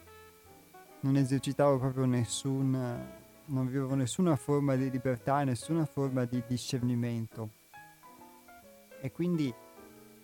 [1.02, 7.49] non esercitavo proprio nessun, non avevo nessuna forma di libertà nessuna forma di discernimento.
[8.99, 9.53] E quindi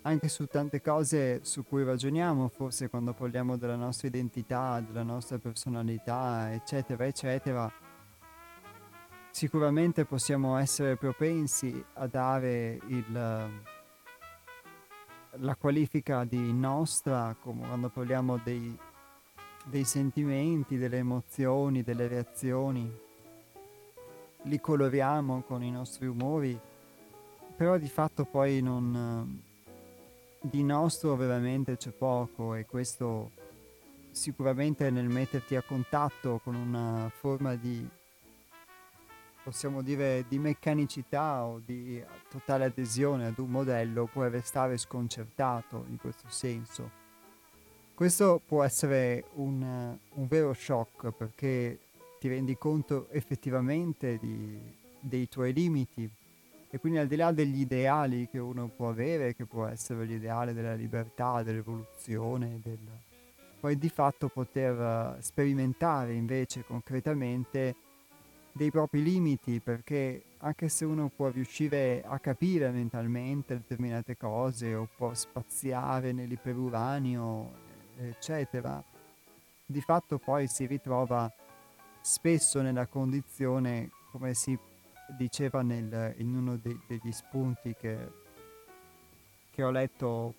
[0.03, 5.37] anche su tante cose su cui ragioniamo, forse quando parliamo della nostra identità, della nostra
[5.37, 7.71] personalità, eccetera, eccetera,
[9.29, 13.51] sicuramente possiamo essere propensi a dare il,
[15.33, 18.75] la qualifica di nostra, come quando parliamo dei,
[19.65, 22.91] dei sentimenti, delle emozioni, delle reazioni,
[24.45, 26.59] li coloriamo con i nostri umori,
[27.55, 29.49] però di fatto poi non
[30.41, 33.31] di nostro veramente c'è poco e questo
[34.09, 37.87] sicuramente nel metterti a contatto con una forma di
[39.43, 45.97] possiamo dire di meccanicità o di totale adesione ad un modello può restare sconcertato in
[45.97, 46.99] questo senso.
[47.93, 51.79] Questo può essere un, un vero shock perché
[52.19, 54.59] ti rendi conto effettivamente di,
[54.99, 56.09] dei tuoi limiti,
[56.73, 60.53] e quindi al di là degli ideali che uno può avere, che può essere l'ideale
[60.53, 62.79] della libertà, dell'evoluzione, del...
[63.59, 67.75] poi di fatto poter eh, sperimentare invece concretamente
[68.53, 74.87] dei propri limiti, perché anche se uno può riuscire a capire mentalmente determinate cose o
[74.95, 77.51] può spaziare nell'iperuranio,
[77.97, 78.81] eccetera,
[79.65, 81.29] di fatto poi si ritrova
[81.99, 84.57] spesso nella condizione come si
[85.17, 87.97] diceva nel, in uno de, degli spunti che,
[89.51, 90.33] che, ho letto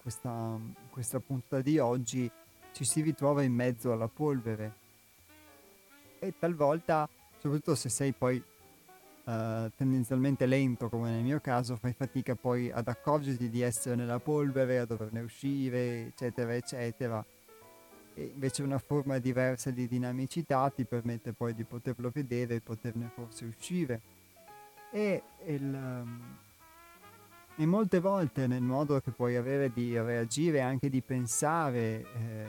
[0.00, 0.58] questa,
[0.90, 2.30] questa puntata di oggi,
[2.72, 4.86] ci si ritrova in mezzo alla polvere.
[6.18, 12.34] E talvolta, soprattutto se sei poi uh, tendenzialmente lento come nel mio caso, fai fatica
[12.34, 17.24] poi ad accorgerti di essere nella polvere, a doverne uscire, eccetera, eccetera
[18.18, 23.12] e invece una forma diversa di dinamicità ti permette poi di poterlo vedere e poterne
[23.14, 24.00] forse uscire.
[24.90, 26.36] E, il, um,
[27.56, 31.78] e molte volte nel modo che puoi avere di reagire, anche di pensare,
[32.12, 32.46] eh,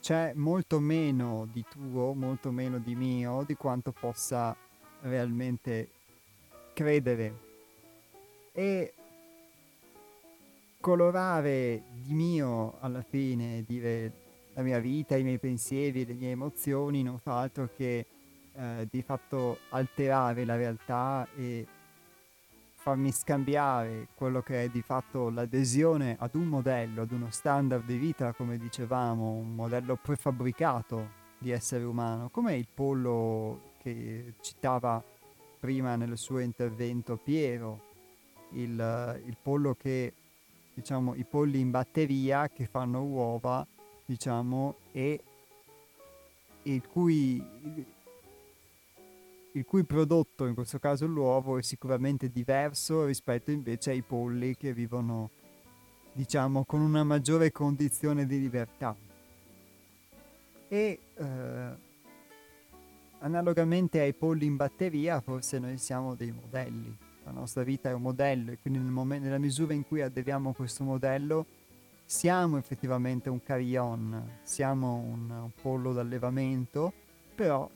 [0.00, 4.56] c'è molto meno di tuo, molto meno di mio, di quanto possa
[5.00, 5.88] realmente
[6.74, 7.46] credere.
[8.52, 8.92] E
[10.78, 14.26] colorare di mio alla fine, dire
[14.58, 18.06] la mia vita, i miei pensieri, le mie emozioni non fa altro che
[18.52, 21.64] eh, di fatto alterare la realtà e
[22.74, 27.98] farmi scambiare quello che è di fatto l'adesione ad un modello, ad uno standard di
[27.98, 35.00] vita, come dicevamo, un modello prefabbricato di essere umano, come il pollo che citava
[35.60, 37.80] prima nel suo intervento Piero,
[38.54, 40.12] il, il pollo che,
[40.74, 43.64] diciamo, i polli in batteria che fanno uova
[44.08, 45.20] diciamo, e
[46.62, 47.44] il cui,
[49.52, 54.72] il cui prodotto, in questo caso l'uovo, è sicuramente diverso rispetto invece ai polli che
[54.72, 55.28] vivono,
[56.14, 58.96] diciamo, con una maggiore condizione di libertà.
[60.68, 61.76] E eh,
[63.18, 66.96] analogamente ai polli in batteria, forse noi siamo dei modelli.
[67.24, 70.48] La nostra vita è un modello e quindi nel momento, nella misura in cui aderiamo
[70.48, 71.57] a questo modello,
[72.10, 76.90] siamo effettivamente un carillon, siamo un, un pollo d'allevamento,
[77.34, 77.68] però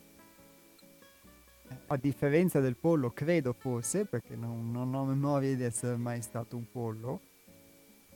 [1.69, 6.23] eh, a differenza del pollo, credo forse, perché non, non, ho memoria di essere mai
[6.23, 7.19] stato un pollo,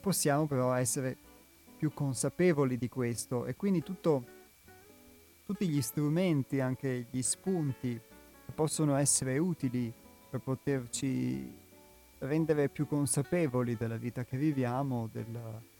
[0.01, 1.15] possiamo però essere
[1.77, 3.45] più consapevoli di questo.
[3.45, 4.25] E quindi tutto,
[5.45, 8.01] tutti gli strumenti, anche gli spunti,
[8.55, 9.93] possono essere utili
[10.31, 11.55] per poterci
[12.17, 15.75] rendere più consapevoli della vita che viviamo, della,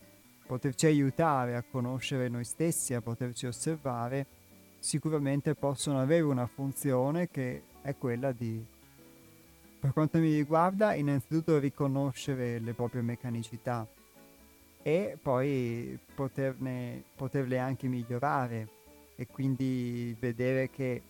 [0.48, 4.26] poterci aiutare a conoscere noi stessi, a poterci osservare,
[4.80, 8.66] sicuramente possono avere una funzione che è quella di,
[9.80, 13.86] per quanto mi riguarda, innanzitutto riconoscere le proprie meccanicità
[14.82, 18.70] e poi poterne, poterle anche migliorare
[19.18, 21.02] e quindi vedere che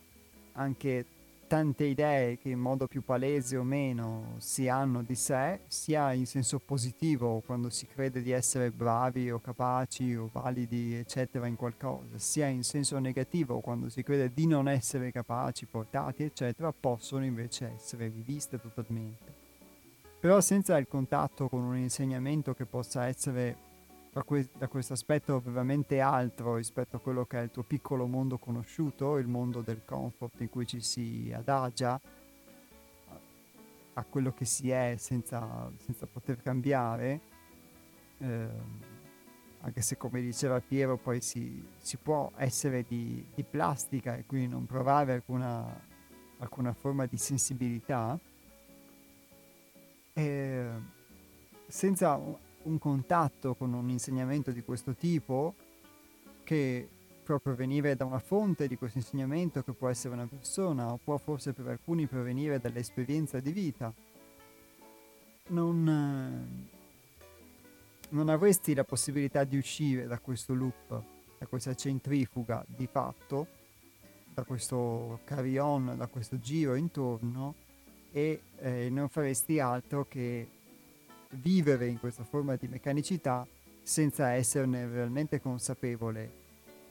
[0.53, 1.05] anche
[1.47, 6.25] tante idee che in modo più palese o meno si hanno di sé, sia in
[6.25, 12.17] senso positivo quando si crede di essere bravi o capaci o validi eccetera in qualcosa,
[12.17, 17.73] sia in senso negativo quando si crede di non essere capaci, portati eccetera, possono invece
[17.75, 19.33] essere riviste totalmente.
[20.19, 23.66] Però senza il contatto con un insegnamento che possa essere
[24.17, 28.07] da, que- da questo aspetto veramente altro rispetto a quello che è il tuo piccolo
[28.07, 31.99] mondo conosciuto, il mondo del comfort in cui ci si adagia
[33.93, 37.21] a quello che si è senza, senza poter cambiare,
[38.17, 38.47] eh,
[39.61, 44.47] anche se come diceva Piero poi si, si può essere di, di, plastica e quindi
[44.47, 45.79] non provare alcuna,
[46.39, 48.19] alcuna forma di sensibilità,
[50.13, 50.69] eh,
[51.67, 52.19] senza
[52.67, 55.55] un contatto con un insegnamento di questo tipo
[56.43, 56.87] che
[57.23, 61.17] può provenire da una fonte di questo insegnamento che può essere una persona o può
[61.17, 63.93] forse per alcuni provenire dall'esperienza di vita,
[65.47, 66.69] non,
[68.09, 71.03] non avresti la possibilità di uscire da questo loop,
[71.37, 73.47] da questa centrifuga di fatto,
[74.33, 77.55] da questo carry-on, da questo giro intorno
[78.11, 80.47] e eh, non faresti altro che
[81.31, 83.47] vivere in questa forma di meccanicità
[83.81, 86.45] senza esserne realmente consapevole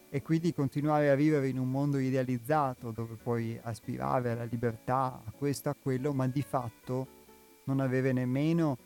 [0.09, 5.33] e quindi continuare a vivere in un mondo idealizzato dove puoi aspirare alla libertà, a
[5.37, 7.07] questo, a quello, ma di fatto
[7.65, 8.79] non avere nemmeno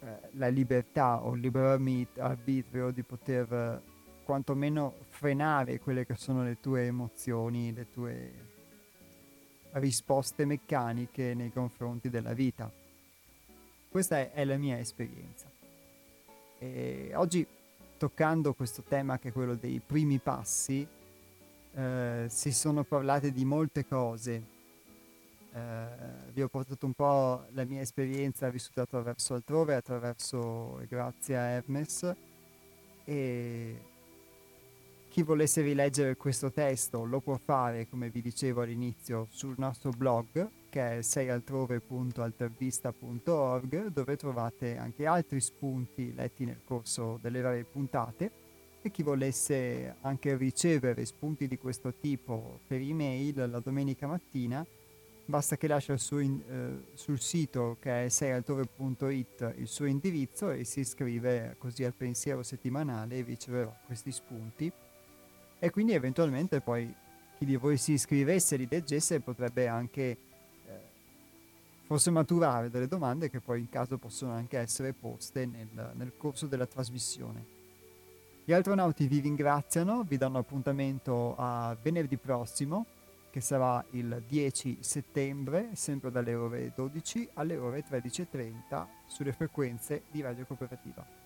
[0.00, 1.70] eh, la libertà o il libero
[2.18, 3.80] arbitrio di poter eh,
[4.24, 8.32] quantomeno frenare quelle che sono le tue emozioni, le tue
[9.72, 12.70] risposte meccaniche nei confronti della vita.
[13.94, 15.48] Questa è, è la mia esperienza.
[16.58, 17.46] E oggi,
[17.96, 20.84] toccando questo tema che è quello dei primi passi,
[21.74, 24.42] eh, si sono parlate di molte cose.
[25.52, 25.86] Eh,
[26.32, 32.16] vi ho portato un po' la mia esperienza vissuta attraverso altrove, attraverso grazie a Hermes
[33.04, 33.80] e
[35.08, 40.63] chi volesse rileggere questo testo lo può fare, come vi dicevo all'inizio, sul nostro blog
[40.74, 48.42] che è seialtrove.altervista.org dove trovate anche altri spunti letti nel corso delle varie puntate.
[48.82, 54.66] E chi volesse anche ricevere spunti di questo tipo per email la domenica mattina
[55.26, 60.64] basta che lascia su in, eh, sul sito che è seialtrove.it il suo indirizzo e
[60.64, 64.72] si iscrive così al pensiero settimanale e riceverà questi spunti.
[65.56, 66.92] E quindi eventualmente poi
[67.38, 70.32] chi di voi si iscrivesse e li leggesse potrebbe anche
[71.86, 76.46] forse maturare delle domande che poi in caso possono anche essere poste nel, nel corso
[76.46, 77.52] della trasmissione.
[78.44, 82.86] Gli astronauti vi ringraziano, vi danno appuntamento a venerdì prossimo,
[83.30, 90.20] che sarà il 10 settembre, sempre dalle ore 12 alle ore 13.30 sulle frequenze di
[90.20, 91.23] Radio Cooperativa.